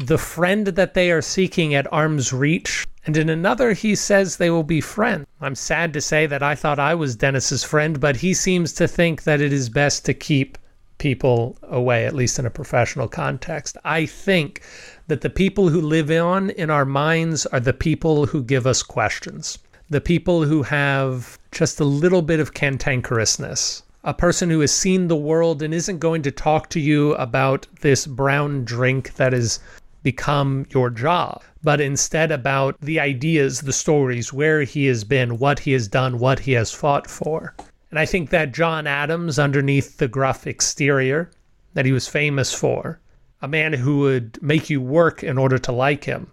the 0.02 0.16
friend 0.16 0.66
that 0.66 0.94
they 0.94 1.10
are 1.10 1.20
seeking 1.20 1.74
at 1.74 1.92
arm's 1.92 2.32
reach, 2.32 2.86
and 3.04 3.16
in 3.16 3.28
another, 3.28 3.72
he 3.72 3.94
says 3.94 4.36
they 4.36 4.50
will 4.50 4.62
be 4.62 4.80
friends. 4.80 5.26
I'm 5.40 5.54
sad 5.54 5.92
to 5.92 6.00
say 6.00 6.26
that 6.26 6.42
I 6.42 6.54
thought 6.54 6.78
I 6.78 6.94
was 6.94 7.16
Dennis's 7.16 7.62
friend, 7.62 8.00
but 8.00 8.16
he 8.16 8.32
seems 8.32 8.72
to 8.74 8.88
think 8.88 9.24
that 9.24 9.42
it 9.42 9.52
is 9.52 9.68
best 9.68 10.06
to 10.06 10.14
keep 10.14 10.56
people 10.96 11.58
away, 11.62 12.06
at 12.06 12.14
least 12.14 12.38
in 12.38 12.46
a 12.46 12.50
professional 12.50 13.08
context. 13.08 13.76
I 13.84 14.06
think 14.06 14.62
that 15.10 15.20
the 15.20 15.28
people 15.28 15.68
who 15.68 15.80
live 15.80 16.10
on 16.10 16.50
in 16.50 16.70
our 16.70 16.84
minds 16.84 17.44
are 17.46 17.60
the 17.60 17.72
people 17.72 18.26
who 18.26 18.42
give 18.42 18.66
us 18.66 18.82
questions 18.82 19.58
the 19.90 20.00
people 20.00 20.44
who 20.44 20.62
have 20.62 21.36
just 21.50 21.80
a 21.80 21.84
little 21.84 22.22
bit 22.22 22.38
of 22.38 22.54
cantankerousness. 22.54 23.82
A 24.04 24.14
person 24.14 24.48
who 24.48 24.60
has 24.60 24.72
seen 24.72 25.08
the 25.08 25.16
world 25.16 25.62
and 25.62 25.74
isn't 25.74 25.98
going 25.98 26.22
to 26.22 26.30
talk 26.30 26.70
to 26.70 26.80
you 26.80 27.14
about 27.14 27.66
this 27.80 28.06
brown 28.06 28.64
drink 28.64 29.14
that 29.16 29.32
has 29.32 29.58
become 30.04 30.64
your 30.70 30.90
job, 30.90 31.42
but 31.62 31.80
instead 31.80 32.30
about 32.30 32.80
the 32.80 33.00
ideas, 33.00 33.62
the 33.62 33.72
stories, 33.72 34.32
where 34.32 34.62
he 34.62 34.86
has 34.86 35.02
been, 35.02 35.38
what 35.38 35.58
he 35.58 35.72
has 35.72 35.88
done, 35.88 36.18
what 36.20 36.38
he 36.38 36.52
has 36.52 36.72
fought 36.72 37.10
for. 37.10 37.54
And 37.90 37.98
I 37.98 38.06
think 38.06 38.30
that 38.30 38.52
John 38.52 38.86
Adams, 38.86 39.40
underneath 39.40 39.98
the 39.98 40.08
gruff 40.08 40.46
exterior 40.46 41.30
that 41.74 41.84
he 41.84 41.92
was 41.92 42.08
famous 42.08 42.54
for, 42.54 43.00
a 43.42 43.48
man 43.48 43.72
who 43.72 43.98
would 43.98 44.42
make 44.42 44.70
you 44.70 44.80
work 44.80 45.22
in 45.22 45.38
order 45.38 45.58
to 45.58 45.72
like 45.72 46.04
him, 46.04 46.30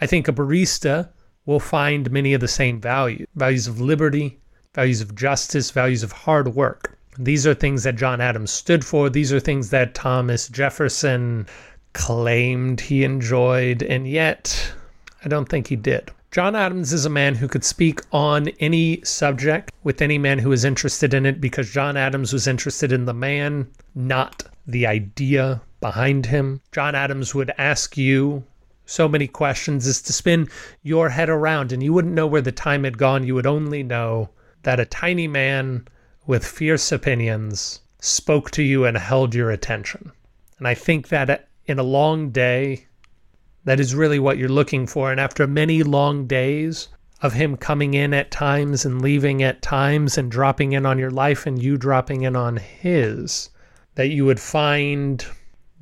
I 0.00 0.06
think 0.06 0.28
a 0.28 0.32
barista 0.32 1.08
will 1.46 1.60
find 1.60 2.10
many 2.10 2.34
of 2.34 2.40
the 2.40 2.48
same 2.48 2.80
values 2.80 3.26
values 3.34 3.66
of 3.66 3.80
liberty, 3.80 4.38
values 4.74 5.00
of 5.00 5.14
justice, 5.14 5.70
values 5.70 6.02
of 6.02 6.12
hard 6.12 6.54
work. 6.54 6.98
These 7.18 7.46
are 7.46 7.54
things 7.54 7.84
that 7.84 7.96
John 7.96 8.20
Adams 8.20 8.50
stood 8.50 8.84
for. 8.84 9.08
These 9.08 9.32
are 9.32 9.40
things 9.40 9.70
that 9.70 9.94
Thomas 9.94 10.48
Jefferson 10.48 11.46
claimed 11.92 12.80
he 12.80 13.04
enjoyed, 13.04 13.82
and 13.82 14.08
yet 14.08 14.72
I 15.24 15.28
don't 15.28 15.48
think 15.48 15.68
he 15.68 15.76
did. 15.76 16.10
John 16.32 16.56
Adams 16.56 16.92
is 16.92 17.06
a 17.06 17.10
man 17.10 17.36
who 17.36 17.46
could 17.46 17.62
speak 17.62 18.00
on 18.10 18.48
any 18.58 19.00
subject 19.04 19.70
with 19.84 20.02
any 20.02 20.18
man 20.18 20.40
who 20.40 20.50
is 20.50 20.64
interested 20.64 21.14
in 21.14 21.24
it 21.24 21.40
because 21.40 21.70
John 21.70 21.96
Adams 21.96 22.32
was 22.32 22.48
interested 22.48 22.90
in 22.90 23.04
the 23.04 23.14
man, 23.14 23.68
not 23.94 24.42
the 24.66 24.84
idea 24.84 25.60
behind 25.84 26.24
him. 26.24 26.62
John 26.72 26.94
Adams 26.94 27.34
would 27.34 27.52
ask 27.58 27.98
you 27.98 28.42
so 28.86 29.06
many 29.06 29.28
questions 29.28 29.86
as 29.86 30.00
to 30.00 30.14
spin 30.14 30.48
your 30.82 31.10
head 31.10 31.28
around 31.28 31.72
and 31.72 31.82
you 31.82 31.92
wouldn't 31.92 32.14
know 32.14 32.26
where 32.26 32.40
the 32.40 32.50
time 32.52 32.84
had 32.84 32.96
gone. 32.96 33.26
You 33.26 33.34
would 33.34 33.46
only 33.46 33.82
know 33.82 34.30
that 34.62 34.80
a 34.80 34.86
tiny 34.86 35.28
man 35.28 35.86
with 36.26 36.42
fierce 36.42 36.90
opinions 36.90 37.80
spoke 38.00 38.50
to 38.52 38.62
you 38.62 38.86
and 38.86 38.96
held 38.96 39.34
your 39.34 39.50
attention. 39.50 40.10
And 40.56 40.66
I 40.66 40.72
think 40.72 41.08
that 41.08 41.50
in 41.66 41.78
a 41.78 41.82
long 41.82 42.30
day, 42.30 42.86
that 43.64 43.78
is 43.78 43.94
really 43.94 44.18
what 44.18 44.38
you're 44.38 44.48
looking 44.48 44.86
for. 44.86 45.10
And 45.10 45.20
after 45.20 45.46
many 45.46 45.82
long 45.82 46.26
days 46.26 46.88
of 47.20 47.34
him 47.34 47.58
coming 47.58 47.92
in 47.92 48.14
at 48.14 48.30
times 48.30 48.86
and 48.86 49.02
leaving 49.02 49.42
at 49.42 49.60
times 49.60 50.16
and 50.16 50.30
dropping 50.30 50.72
in 50.72 50.86
on 50.86 50.98
your 50.98 51.10
life 51.10 51.44
and 51.44 51.62
you 51.62 51.76
dropping 51.76 52.22
in 52.22 52.36
on 52.36 52.56
his, 52.56 53.50
that 53.96 54.08
you 54.08 54.24
would 54.24 54.40
find 54.40 55.26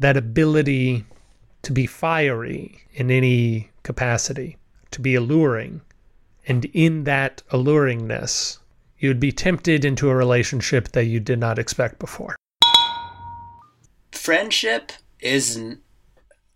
that 0.02 0.16
ability 0.16 1.04
to 1.62 1.72
be 1.72 1.86
fiery 1.86 2.82
in 2.92 3.10
any 3.10 3.70
capacity, 3.82 4.56
to 4.90 5.00
be 5.00 5.14
alluring. 5.14 5.80
And 6.46 6.64
in 6.66 7.04
that 7.04 7.42
alluringness, 7.50 8.58
you'd 8.98 9.20
be 9.20 9.32
tempted 9.32 9.84
into 9.84 10.10
a 10.10 10.14
relationship 10.14 10.92
that 10.92 11.04
you 11.04 11.20
did 11.20 11.38
not 11.38 11.58
expect 11.58 11.98
before. 11.98 12.36
Friendship 14.10 14.92
isn't 15.20 15.80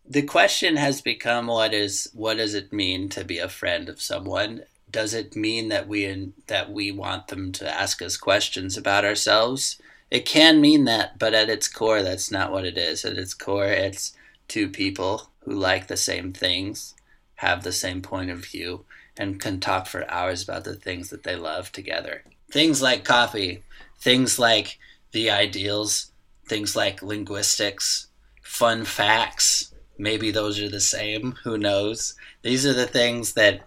the 0.08 0.22
question 0.22 0.76
has 0.76 1.00
become 1.00 1.48
what 1.48 1.74
is 1.74 2.08
what 2.14 2.36
does 2.36 2.54
it 2.54 2.72
mean 2.72 3.08
to 3.08 3.24
be 3.24 3.38
a 3.38 3.48
friend 3.48 3.88
of 3.88 4.00
someone? 4.00 4.62
Does 4.88 5.14
it 5.14 5.34
mean 5.34 5.68
that 5.68 5.88
we 5.88 6.32
that 6.46 6.70
we 6.70 6.92
want 6.92 7.28
them 7.28 7.52
to 7.52 7.68
ask 7.68 8.00
us 8.02 8.16
questions 8.16 8.76
about 8.76 9.04
ourselves? 9.04 9.80
It 10.10 10.24
can 10.24 10.60
mean 10.60 10.84
that, 10.84 11.18
but 11.18 11.34
at 11.34 11.50
its 11.50 11.68
core 11.68 12.02
that's 12.02 12.30
not 12.30 12.52
what 12.52 12.64
it 12.64 12.78
is. 12.78 13.04
At 13.04 13.18
its 13.18 13.34
core 13.34 13.66
it's 13.66 14.14
two 14.48 14.68
people 14.68 15.30
who 15.40 15.52
like 15.52 15.88
the 15.88 15.96
same 15.96 16.32
things, 16.32 16.94
have 17.36 17.62
the 17.62 17.72
same 17.72 18.02
point 18.02 18.30
of 18.30 18.44
view, 18.44 18.84
and 19.16 19.40
can 19.40 19.60
talk 19.60 19.86
for 19.86 20.08
hours 20.10 20.42
about 20.42 20.64
the 20.64 20.74
things 20.74 21.10
that 21.10 21.22
they 21.22 21.36
love 21.36 21.72
together. 21.72 22.22
Things 22.50 22.80
like 22.80 23.04
coffee, 23.04 23.62
things 23.98 24.38
like 24.38 24.78
the 25.12 25.30
ideals, 25.30 26.12
things 26.46 26.76
like 26.76 27.02
linguistics, 27.02 28.08
fun 28.42 28.84
facts. 28.84 29.74
Maybe 29.98 30.30
those 30.30 30.60
are 30.60 30.68
the 30.68 30.80
same. 30.80 31.32
Who 31.44 31.58
knows? 31.58 32.14
These 32.42 32.66
are 32.66 32.74
the 32.74 32.86
things 32.86 33.32
that 33.32 33.66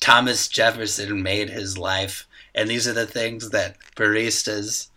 Thomas 0.00 0.48
Jefferson 0.48 1.22
made 1.22 1.50
his 1.50 1.78
life. 1.78 2.26
And 2.54 2.68
these 2.68 2.88
are 2.88 2.92
the 2.92 3.06
things 3.06 3.50
that 3.50 3.76
baristas, 3.96 4.88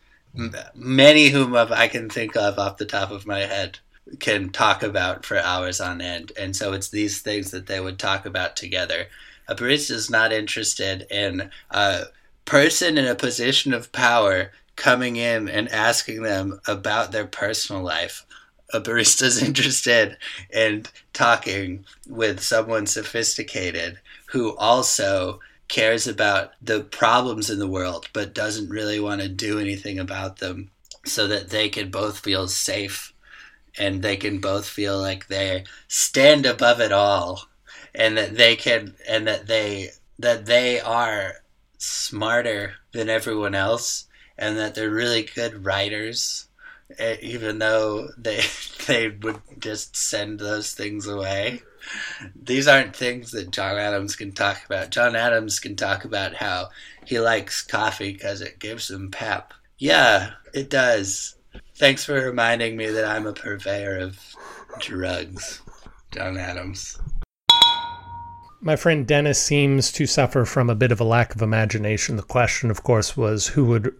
many 0.74 1.30
whom 1.30 1.56
I 1.56 1.88
can 1.88 2.10
think 2.10 2.36
of 2.36 2.58
off 2.58 2.78
the 2.78 2.86
top 2.86 3.12
of 3.12 3.28
my 3.28 3.40
head, 3.40 3.80
can 4.20 4.50
talk 4.50 4.84
about 4.84 5.26
for 5.26 5.38
hours 5.38 5.80
on 5.80 6.02
end. 6.02 6.32
And 6.38 6.56
so 6.56 6.74
it's 6.74 6.90
these 6.90 7.22
things 7.22 7.52
that 7.52 7.68
they 7.68 7.80
would 7.80 8.00
talk 8.00 8.26
about 8.26 8.56
together. 8.56 9.08
A 9.48 9.56
barista 9.56 9.92
is 9.92 10.10
not 10.10 10.32
interested 10.32 11.08
in 11.10 11.50
a 11.70 12.06
person 12.46 12.98
in 12.98 13.06
a 13.06 13.16
position 13.16 13.74
of 13.74 13.92
power 13.92 14.52
coming 14.76 15.16
in 15.16 15.48
and 15.48 15.70
asking 15.70 16.24
them 16.24 16.60
about 16.68 17.12
their 17.12 17.28
personal 17.28 17.84
life. 17.84 18.26
A 18.74 18.80
barista 18.82 19.24
is 19.24 19.42
interested 19.44 20.18
in 20.52 20.86
talking 21.14 21.86
with 22.08 22.42
someone 22.42 22.88
sophisticated 22.88 24.00
who 24.28 24.56
also 24.56 25.40
cares 25.72 26.06
about 26.06 26.52
the 26.62 26.82
problems 26.82 27.50
in 27.50 27.58
the 27.58 27.68
world 27.68 28.10
but 28.12 28.36
doesn't 28.36 28.70
really 28.70 29.00
want 29.00 29.22
to 29.22 29.30
do 29.30 29.58
anything 29.58 29.98
about 29.98 30.38
them 30.40 30.70
so 31.06 31.28
that 31.28 31.50
they 31.50 31.70
can 31.70 31.90
both 31.90 32.20
feel 32.20 32.46
safe 32.46 33.14
and 33.80 34.02
they 34.02 34.18
can 34.18 34.40
both 34.40 34.68
feel 34.68 35.00
like 35.00 35.28
they 35.28 35.64
stand 35.88 36.46
above 36.46 36.82
it 36.82 36.92
all 36.92 37.48
and 37.96 38.18
that 38.18 38.36
they 38.36 38.54
can 38.54 38.94
and 39.08 39.26
that 39.26 39.48
they 39.48 39.90
that 40.20 40.46
they 40.46 40.78
are 40.82 41.36
smarter 41.78 42.74
than 42.92 43.08
everyone 43.08 43.56
else 43.56 44.08
and 44.38 44.58
that 44.58 44.76
they're 44.76 44.90
really 44.90 45.24
good 45.24 45.66
writers 45.66 46.50
even 47.22 47.60
though 47.60 48.10
they 48.18 48.42
they 48.88 49.08
would 49.08 49.40
just 49.58 49.96
send 49.96 50.38
those 50.38 50.74
things 50.74 51.08
away 51.08 51.62
these 52.36 52.68
aren't 52.68 52.96
things 52.96 53.32
that 53.32 53.52
John 53.52 53.78
Adams 53.78 54.16
can 54.16 54.32
talk 54.32 54.66
about. 54.66 54.92
John 54.92 55.16
Adams 55.16 55.60
can 55.60 55.76
talk 55.76 56.06
about 56.06 56.36
how 56.36 56.70
he 57.06 57.20
likes 57.20 57.62
coffee 57.62 58.14
because 58.14 58.42
it 58.42 58.60
gives 58.60 58.90
him 58.90 59.12
pep. 59.12 59.54
Yeah, 59.78 60.32
it 60.54 60.70
does. 60.70 61.36
Thanks 61.76 62.06
for 62.06 62.14
reminding 62.14 62.78
me 62.78 62.90
that 62.92 63.06
I'm 63.06 63.26
a 63.26 63.34
purveyor 63.34 63.98
of 63.98 64.20
drugs, 64.80 65.62
John 66.12 66.38
Adams. 66.38 67.00
My 68.64 68.76
friend 68.76 69.08
Dennis 69.08 69.42
seems 69.42 69.92
to 69.94 70.06
suffer 70.06 70.46
from 70.46 70.70
a 70.70 70.76
bit 70.76 70.92
of 70.92 71.02
a 71.02 71.04
lack 71.04 71.34
of 71.34 71.42
imagination. 71.42 72.16
The 72.16 72.22
question, 72.22 72.70
of 72.70 72.84
course, 72.84 73.18
was 73.18 73.48
who 73.48 73.66
would 73.66 73.96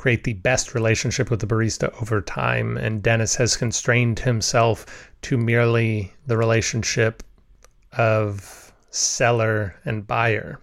create 0.00 0.24
the 0.24 0.32
best 0.32 0.74
relationship 0.74 1.30
with 1.30 1.40
the 1.40 1.46
barista 1.46 1.92
over 2.00 2.22
time, 2.22 2.78
and 2.78 3.02
Dennis 3.02 3.34
has 3.34 3.54
constrained 3.54 4.18
himself 4.18 5.10
to 5.20 5.36
merely 5.36 6.10
the 6.26 6.38
relationship 6.38 7.22
of 7.92 8.72
seller 8.88 9.76
and 9.84 10.06
buyer. 10.06 10.58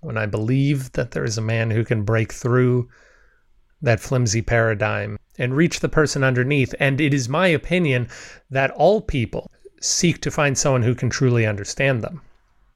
When 0.00 0.18
I 0.18 0.26
believe 0.26 0.90
that 0.92 1.12
there 1.12 1.22
is 1.22 1.38
a 1.38 1.42
man 1.42 1.70
who 1.70 1.84
can 1.84 2.02
break 2.02 2.32
through 2.32 2.88
that 3.82 4.00
flimsy 4.00 4.42
paradigm 4.42 5.16
and 5.38 5.56
reach 5.56 5.78
the 5.78 5.88
person 5.88 6.24
underneath. 6.24 6.74
And 6.80 7.00
it 7.00 7.14
is 7.14 7.28
my 7.28 7.46
opinion 7.46 8.08
that 8.50 8.72
all 8.72 9.00
people 9.00 9.48
seek 9.80 10.20
to 10.22 10.30
find 10.30 10.58
someone 10.58 10.82
who 10.82 10.96
can 10.96 11.08
truly 11.08 11.46
understand 11.46 12.02
them. 12.02 12.20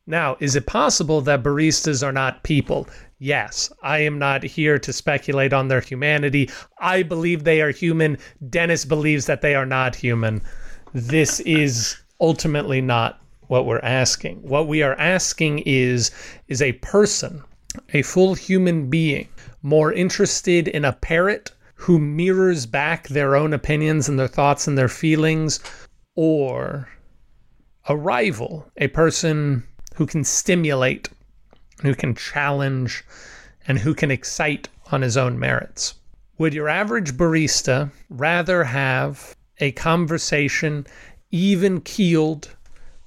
Now, 0.07 0.37
is 0.39 0.55
it 0.55 0.67
possible 0.67 1.21
that 1.23 1.43
baristas 1.43 2.07
are 2.07 2.13
not 2.13 2.45
people? 2.45 2.87
Yes. 3.25 3.73
I 3.83 4.01
am 4.01 4.19
not 4.19 4.43
here 4.43 4.79
to 4.79 4.93
speculate 4.93 5.55
on 5.55 5.69
their 5.69 5.81
humanity. 5.81 6.51
I 6.79 7.03
believe 7.03 7.45
they 7.45 7.63
are 7.63 7.71
human. 7.71 8.19
Dennis 8.51 8.85
believes 8.85 9.25
that 9.25 9.41
they 9.41 9.55
are 9.55 9.65
not 9.65 9.97
human. 9.97 10.43
This 10.93 11.41
is 11.41 11.97
ultimately 12.21 12.83
not 12.83 13.19
what 13.47 13.65
we're 13.65 13.79
asking. 13.79 14.43
What 14.43 14.69
we 14.69 14.83
are 14.83 14.95
asking 14.99 15.61
is 15.61 16.11
is 16.49 16.61
a 16.61 16.73
person, 16.73 17.43
a 17.95 18.03
full 18.03 18.35
human 18.35 18.91
being, 18.91 19.29
more 19.63 19.91
interested 19.91 20.69
in 20.69 20.85
a 20.85 20.93
parrot 20.93 21.51
who 21.77 21.99
mirrors 21.99 22.67
back 22.67 23.09
their 23.09 23.37
own 23.37 23.55
opinions 23.55 24.07
and 24.07 24.19
their 24.19 24.29
thoughts 24.29 24.69
and 24.69 24.77
their 24.77 24.87
feelings, 24.87 25.61
or 26.15 26.91
a 27.89 27.97
rival, 27.97 28.71
a 28.77 28.89
person 28.89 29.65
who 29.95 30.05
can 30.05 30.25
stimulate, 30.25 31.09
who 31.85 31.95
can 31.95 32.15
challenge, 32.15 33.05
and 33.67 33.79
who 33.79 33.95
can 33.95 34.11
excite 34.11 34.69
on 34.93 35.03
his 35.03 35.17
own 35.17 35.39
merits. 35.39 35.95
Would 36.39 36.55
your 36.55 36.69
average 36.69 37.17
barista 37.17 37.91
rather 38.11 38.65
have 38.65 39.37
a 39.59 39.73
conversation 39.73 40.87
even 41.31 41.81
keeled 41.81 42.57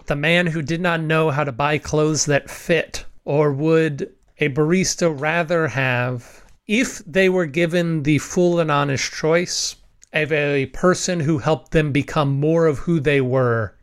the 0.06 0.16
man 0.16 0.48
who 0.48 0.62
did 0.62 0.82
not 0.82 1.02
know 1.02 1.30
how 1.30 1.44
to 1.44 1.52
buy 1.52 1.78
clothes 1.78 2.26
that 2.26 2.50
fit? 2.50 3.06
Or 3.26 3.52
would 3.52 4.13
a 4.40 4.50
barista 4.50 5.10
rather 5.10 5.68
have, 5.68 6.44
if 6.68 7.00
they 7.06 7.28
were 7.28 7.46
given 7.46 8.04
the 8.04 8.20
full 8.20 8.60
and 8.60 8.72
honest 8.72 9.12
choice, 9.12 9.76
of 10.13 10.32
a 10.32 10.68
person 10.68 11.20
who 11.20 11.40
helped 11.40 11.72
them 11.72 11.92
become 11.92 12.40
more 12.40 12.66
of 12.66 12.80
who 12.80 13.00
they 13.00 13.22
were 13.22 13.76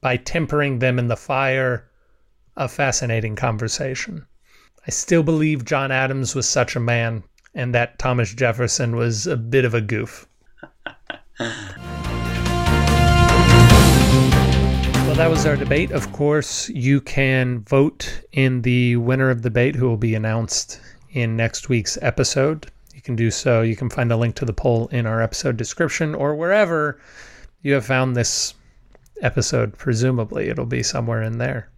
by 0.00 0.16
tempering 0.16 0.78
them 0.78 0.98
in 0.98 1.08
the 1.08 1.16
fire 1.16 1.88
of 2.56 2.72
fascinating 2.72 3.36
conversation? 3.36 4.26
I 4.86 4.90
still 4.90 5.22
believe 5.22 5.64
John 5.64 5.90
Adams 5.90 6.34
was 6.34 6.48
such 6.48 6.76
a 6.76 6.80
man 6.80 7.24
and 7.54 7.74
that 7.74 7.98
Thomas 7.98 8.32
Jefferson 8.34 8.96
was 8.96 9.26
a 9.26 9.36
bit 9.36 9.64
of 9.64 9.74
a 9.74 9.80
goof. 9.80 10.26
Well, 15.06 15.14
that 15.14 15.30
was 15.30 15.46
our 15.46 15.56
debate. 15.56 15.92
Of 15.92 16.12
course, 16.12 16.68
you 16.68 17.00
can 17.00 17.60
vote 17.60 18.20
in 18.32 18.60
the 18.60 18.96
winner 18.96 19.30
of 19.30 19.40
the 19.40 19.48
debate 19.48 19.74
who 19.74 19.88
will 19.88 19.96
be 19.96 20.14
announced 20.14 20.78
in 21.12 21.36
next 21.36 21.70
week's 21.70 21.96
episode. 22.02 22.70
You 22.94 23.00
can 23.00 23.16
do 23.16 23.30
so. 23.30 23.62
You 23.62 23.76
can 23.76 23.88
find 23.88 24.12
a 24.12 24.16
link 24.18 24.34
to 24.34 24.44
the 24.44 24.52
poll 24.52 24.88
in 24.88 25.06
our 25.06 25.22
episode 25.22 25.56
description 25.56 26.14
or 26.14 26.34
wherever 26.34 27.00
you 27.62 27.72
have 27.72 27.86
found 27.86 28.14
this 28.14 28.52
episode. 29.22 29.78
Presumably, 29.78 30.50
it'll 30.50 30.66
be 30.66 30.82
somewhere 30.82 31.22
in 31.22 31.38
there. 31.38 31.70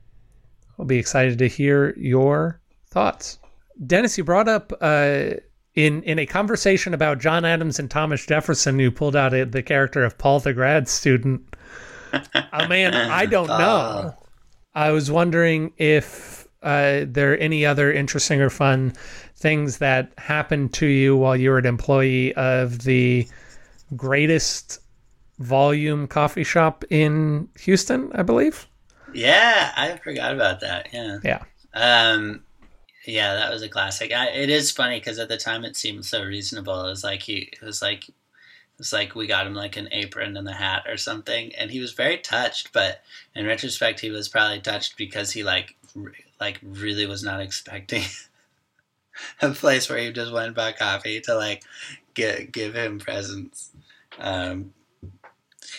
I'll 0.79 0.87
be 0.87 0.99
excited 0.99 1.39
to 1.39 1.49
hear 1.49 1.95
your 1.97 2.61
thoughts. 2.91 3.39
Dennis, 3.87 4.19
you 4.19 4.25
brought 4.25 4.49
up 4.49 4.73
uh, 4.81 5.31
in 5.75 6.03
in 6.03 6.19
a 6.19 6.27
conversation 6.27 6.95
about 6.95 7.19
John 7.19 7.45
Adams 7.45 7.79
and 7.79 7.91
Thomas 7.91 8.25
Jefferson, 8.25 8.79
you 8.79 8.91
pulled 8.91 9.17
out 9.17 9.35
a, 9.35 9.45
the 9.45 9.63
character 9.63 10.05
of 10.05 10.19
Paul 10.19 10.41
the 10.41 10.53
grad 10.53 10.89
student 10.89 11.57
oh 12.53 12.69
man, 12.69 12.95
I 12.95 13.27
don't 13.27 13.49
know. 13.49 14.15
I 14.75 14.91
was 14.91 15.11
wondering 15.11 15.73
if 15.77 16.47
uh, 16.63 17.05
there 17.07 17.33
are 17.33 17.37
any 17.37 17.65
other 17.65 17.93
interesting 17.93 18.41
or 18.41 18.51
fun 18.51 18.93
things 19.37 19.79
that 19.79 20.13
happened 20.19 20.73
to 20.75 20.87
you 20.87 21.17
while 21.17 21.37
you 21.37 21.51
were 21.51 21.59
an 21.59 21.67
employee 21.67 22.35
of 22.35 22.83
the 22.83 23.27
greatest 23.97 24.81
volume 25.39 26.07
coffee 26.07 26.45
shop 26.45 26.85
in 26.91 27.49
Houston, 27.61 28.11
I 28.15 28.23
believe. 28.23 28.67
Yeah, 29.13 29.73
I 29.77 29.97
forgot 29.97 30.35
about 30.35 30.61
that. 30.61 30.89
Yeah. 30.93 31.19
Yeah. 31.23 31.45
Um, 31.75 32.45
yeah, 33.05 33.35
that 33.35 33.51
was 33.51 33.63
a 33.63 33.69
classic. 33.69 34.13
I, 34.13 34.29
it 34.29 34.51
is 34.51 34.71
funny 34.71 34.99
because 34.99 35.19
at 35.19 35.29
the 35.29 35.37
time 35.39 35.65
it 35.65 35.77
seemed 35.77 36.05
so 36.05 36.23
reasonable. 36.23 36.85
It 36.85 36.91
was 36.91 37.05
like 37.05 37.23
he, 37.23 37.49
it 37.53 37.63
was 37.63 37.81
like 37.81 38.11
it's 38.79 38.93
like 38.93 39.15
we 39.15 39.27
got 39.27 39.47
him 39.47 39.55
like 39.55 39.77
an 39.77 39.89
apron 39.93 40.37
and 40.37 40.49
a 40.49 40.53
hat 40.53 40.85
or 40.87 40.97
something, 40.97 41.55
and 41.57 41.71
he 41.71 41.81
was 41.81 41.93
very 41.93 42.19
touched. 42.19 42.73
But 42.73 43.03
in 43.35 43.47
retrospect, 43.47 44.01
he 44.01 44.11
was 44.11 44.29
probably 44.29 44.61
touched 44.61 44.97
because 44.97 45.33
he 45.33 45.43
like 45.43 45.75
re- 45.95 46.13
like 46.41 46.61
really 46.63 47.07
was 47.07 47.23
not 47.23 47.41
expecting 47.41 48.05
a 49.43 49.51
place 49.51 49.89
where 49.89 49.99
he 49.99 50.13
just 50.13 50.33
went 50.33 50.47
and 50.47 50.55
bought 50.57 50.79
coffee 50.79 51.21
to 51.23 51.35
like 51.35 51.65
get 52.15 52.53
give 52.53 52.75
him 52.75 52.99
presents. 52.99 53.71
Um, 54.19 54.73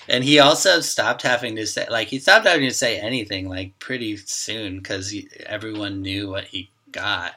and 0.09 0.23
he 0.23 0.39
also 0.39 0.79
stopped 0.79 1.21
having 1.21 1.55
to 1.55 1.65
say 1.65 1.87
like 1.89 2.07
he 2.07 2.19
stopped 2.19 2.45
having 2.45 2.67
to 2.67 2.73
say 2.73 2.99
anything 2.99 3.47
like 3.47 3.77
pretty 3.79 4.17
soon 4.17 4.77
because 4.77 5.13
everyone 5.45 6.01
knew 6.01 6.29
what 6.29 6.45
he 6.45 6.71
got 6.91 7.33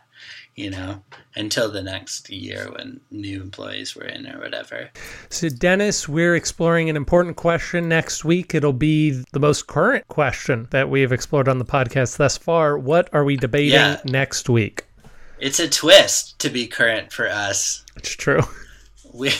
you 0.54 0.70
know, 0.70 1.02
until 1.34 1.70
the 1.70 1.82
next 1.82 2.28
year 2.28 2.70
when 2.76 3.00
new 3.10 3.40
employees 3.40 3.96
were 3.96 4.04
in 4.04 4.26
or 4.26 4.38
whatever. 4.38 4.90
So, 5.30 5.48
Dennis, 5.48 6.08
we're 6.08 6.34
exploring 6.34 6.90
an 6.90 6.96
important 6.96 7.36
question 7.36 7.88
next 7.88 8.24
week. 8.24 8.54
It'll 8.54 8.72
be 8.72 9.22
the 9.32 9.40
most 9.40 9.66
current 9.66 10.06
question 10.08 10.68
that 10.70 10.90
we 10.90 11.00
have 11.00 11.12
explored 11.12 11.48
on 11.48 11.58
the 11.58 11.64
podcast 11.64 12.18
thus 12.18 12.36
far. 12.36 12.78
What 12.78 13.08
are 13.14 13.24
we 13.24 13.36
debating 13.36 13.72
yeah. 13.72 14.00
next 14.04 14.48
week? 14.48 14.84
It's 15.38 15.58
a 15.58 15.68
twist 15.68 16.38
to 16.40 16.50
be 16.50 16.66
current 16.66 17.12
for 17.12 17.28
us. 17.28 17.84
It's 17.96 18.10
true. 18.10 18.42
We 19.14 19.30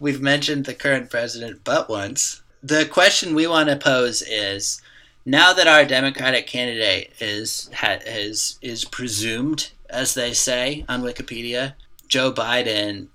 we've 0.00 0.20
mentioned 0.20 0.64
the 0.64 0.74
current 0.74 1.08
president 1.08 1.62
but 1.62 1.88
once. 1.88 2.41
The 2.62 2.86
question 2.86 3.34
we 3.34 3.46
want 3.46 3.68
to 3.68 3.76
pose 3.76 4.22
is 4.22 4.80
now 5.24 5.52
that 5.52 5.66
our 5.66 5.84
Democratic 5.84 6.46
candidate 6.46 7.12
is 7.20 7.70
ha, 7.74 7.98
is 8.06 8.58
is 8.62 8.84
presumed 8.84 9.70
as 9.90 10.14
they 10.14 10.32
say 10.32 10.84
on 10.88 11.02
Wikipedia, 11.02 11.74
Joe 12.08 12.32
Biden 12.32 13.08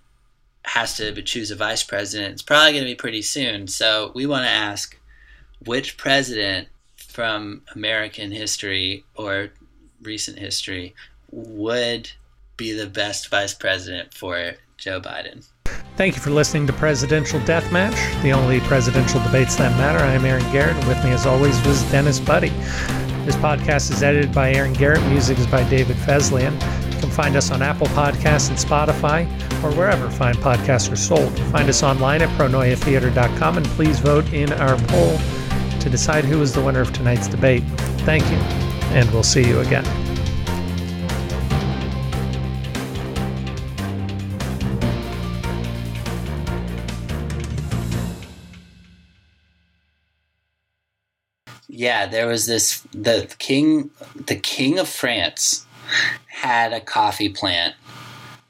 has 0.63 0.97
to 0.97 1.21
choose 1.21 1.49
a 1.49 1.55
vice 1.55 1.83
president. 1.83 2.33
It's 2.33 2.41
probably 2.41 2.73
going 2.73 2.83
to 2.83 2.91
be 2.91 2.95
pretty 2.95 3.21
soon. 3.21 3.67
So 3.67 4.11
we 4.13 4.25
want 4.25 4.45
to 4.45 4.51
ask 4.51 4.97
which 5.65 5.97
president 5.97 6.67
from 6.97 7.63
American 7.73 8.31
history 8.31 9.05
or 9.15 9.49
recent 10.01 10.37
history 10.37 10.93
would 11.31 12.11
be 12.57 12.73
the 12.73 12.87
best 12.87 13.29
vice 13.29 13.53
president 13.53 14.13
for 14.13 14.53
Joe 14.77 15.01
Biden. 15.01 15.47
Thank 15.95 16.15
you 16.15 16.21
for 16.21 16.29
listening 16.29 16.67
to 16.67 16.73
Presidential 16.73 17.39
Deathmatch, 17.39 18.21
the 18.21 18.31
only 18.31 18.59
presidential 18.61 19.21
debates 19.23 19.55
that 19.55 19.75
matter. 19.77 19.97
I 19.97 20.13
am 20.13 20.25
Aaron 20.25 20.43
Garrett, 20.51 20.75
and 20.75 20.87
with 20.87 21.03
me, 21.03 21.11
as 21.11 21.25
always, 21.25 21.59
was 21.65 21.81
Dennis 21.91 22.19
Buddy. 22.19 22.49
This 23.25 23.35
podcast 23.35 23.91
is 23.91 24.03
edited 24.03 24.31
by 24.31 24.53
Aaron 24.53 24.73
Garrett. 24.73 25.03
Music 25.07 25.37
is 25.39 25.47
by 25.47 25.67
David 25.69 25.97
Feslian. 25.97 26.53
You 26.93 26.99
can 27.01 27.09
find 27.09 27.35
us 27.35 27.51
on 27.51 27.61
Apple 27.61 27.87
Podcasts 27.87 28.49
and 28.49 28.57
Spotify 28.57 29.25
or 29.63 29.71
wherever 29.75 30.09
fine 30.09 30.35
podcasts 30.35 30.91
are 30.91 30.95
sold. 30.95 31.37
Find 31.51 31.67
us 31.67 31.83
online 31.83 32.21
at 32.21 32.29
pronoiatheater.com 32.37 33.57
and 33.57 33.65
please 33.67 33.99
vote 33.99 34.31
in 34.33 34.53
our 34.53 34.77
poll 34.87 35.17
to 35.79 35.89
decide 35.89 36.25
who 36.25 36.41
is 36.41 36.53
the 36.53 36.61
winner 36.61 36.81
of 36.81 36.93
tonight's 36.93 37.27
debate. 37.27 37.63
Thank 38.05 38.23
you, 38.31 38.37
and 38.95 39.09
we'll 39.11 39.23
see 39.23 39.45
you 39.45 39.59
again. 39.59 40.06
Yeah, 51.77 52.07
there 52.07 52.25
was 52.25 52.47
this 52.47 52.81
the 52.91 53.31
king 53.37 53.91
the 54.15 54.35
king 54.35 54.79
of 54.79 54.89
France 54.89 55.67
had 56.25 56.73
a 56.73 56.81
coffee 56.81 57.29
plant 57.29 57.75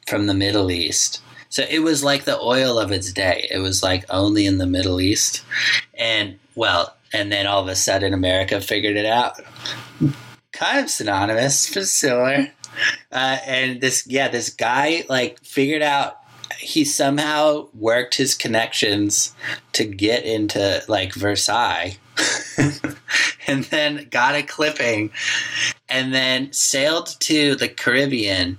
from 0.08 0.28
the 0.28 0.34
Middle 0.34 0.72
East. 0.72 1.22
So 1.50 1.66
it 1.70 1.80
was 1.80 2.06
like 2.06 2.24
the 2.24 2.40
oil 2.40 2.80
of 2.80 2.90
its 2.90 3.12
day. 3.12 3.46
It 3.52 3.58
was 3.58 3.84
like 3.84 4.06
only 4.10 4.46
in 4.46 4.60
the 4.60 4.66
Middle 4.66 5.02
East. 5.02 5.44
And 5.96 6.40
well, 6.56 6.96
and 7.14 7.30
then 7.30 7.48
all 7.48 7.62
of 7.62 7.68
a 7.68 7.76
sudden 7.76 8.14
America 8.14 8.62
figured 8.62 8.96
it 8.96 9.06
out. 9.06 9.34
Kind 10.54 10.86
of 10.86 10.90
synonymous, 10.90 11.74
but 11.74 11.86
similar. 11.86 12.48
Uh, 13.12 13.40
and 13.46 13.82
this, 13.82 14.08
yeah, 14.08 14.30
this 14.30 14.50
guy 14.50 15.04
like 15.10 15.44
figured 15.44 15.82
out 15.82 16.22
he 16.60 16.86
somehow 16.86 17.68
worked 17.74 18.16
his 18.16 18.36
connections 18.36 19.36
to 19.74 19.84
get 19.84 20.24
into 20.24 20.82
like 20.88 21.14
Versailles 21.14 21.98
and 23.48 23.64
then 23.66 24.08
got 24.10 24.36
a 24.36 24.44
clipping 24.44 25.12
and 25.90 26.14
then 26.14 26.52
sailed 26.52 27.16
to 27.20 27.56
the 27.56 27.68
Caribbean 27.68 28.58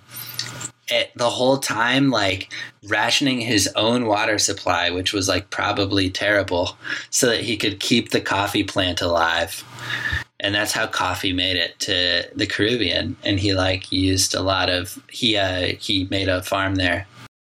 it, 0.91 1.11
the 1.17 1.31
whole 1.31 1.59
time 1.59 2.11
like 2.11 2.53
rationing 2.89 3.41
his 3.41 3.69
own 3.77 4.07
water 4.07 4.39
supply 4.39 4.91
which 4.91 5.13
was 5.13 5.29
like 5.29 5.51
probably 5.51 6.09
terrible 6.09 6.77
so 7.11 7.27
that 7.27 7.41
he 7.41 7.57
could 7.57 7.81
keep 7.81 8.11
the 8.11 8.21
coffee 8.21 8.65
plant 8.65 9.01
alive. 9.01 9.65
And 10.41 10.55
that's 10.55 10.73
how 10.73 10.87
coffee 10.87 11.33
made 11.33 11.57
it 11.57 11.79
to 11.81 12.29
the 12.35 12.47
Caribbean. 12.47 13.17
And 13.25 13.41
he 13.41 13.55
like 13.55 13.91
used 13.91 14.35
a 14.35 14.41
lot 14.41 14.71
of 14.71 15.03
he 15.11 15.37
uh 15.37 15.75
he 15.79 16.07
made 16.11 16.29
a 16.29 16.43
farm 16.43 16.77
there 16.77 17.07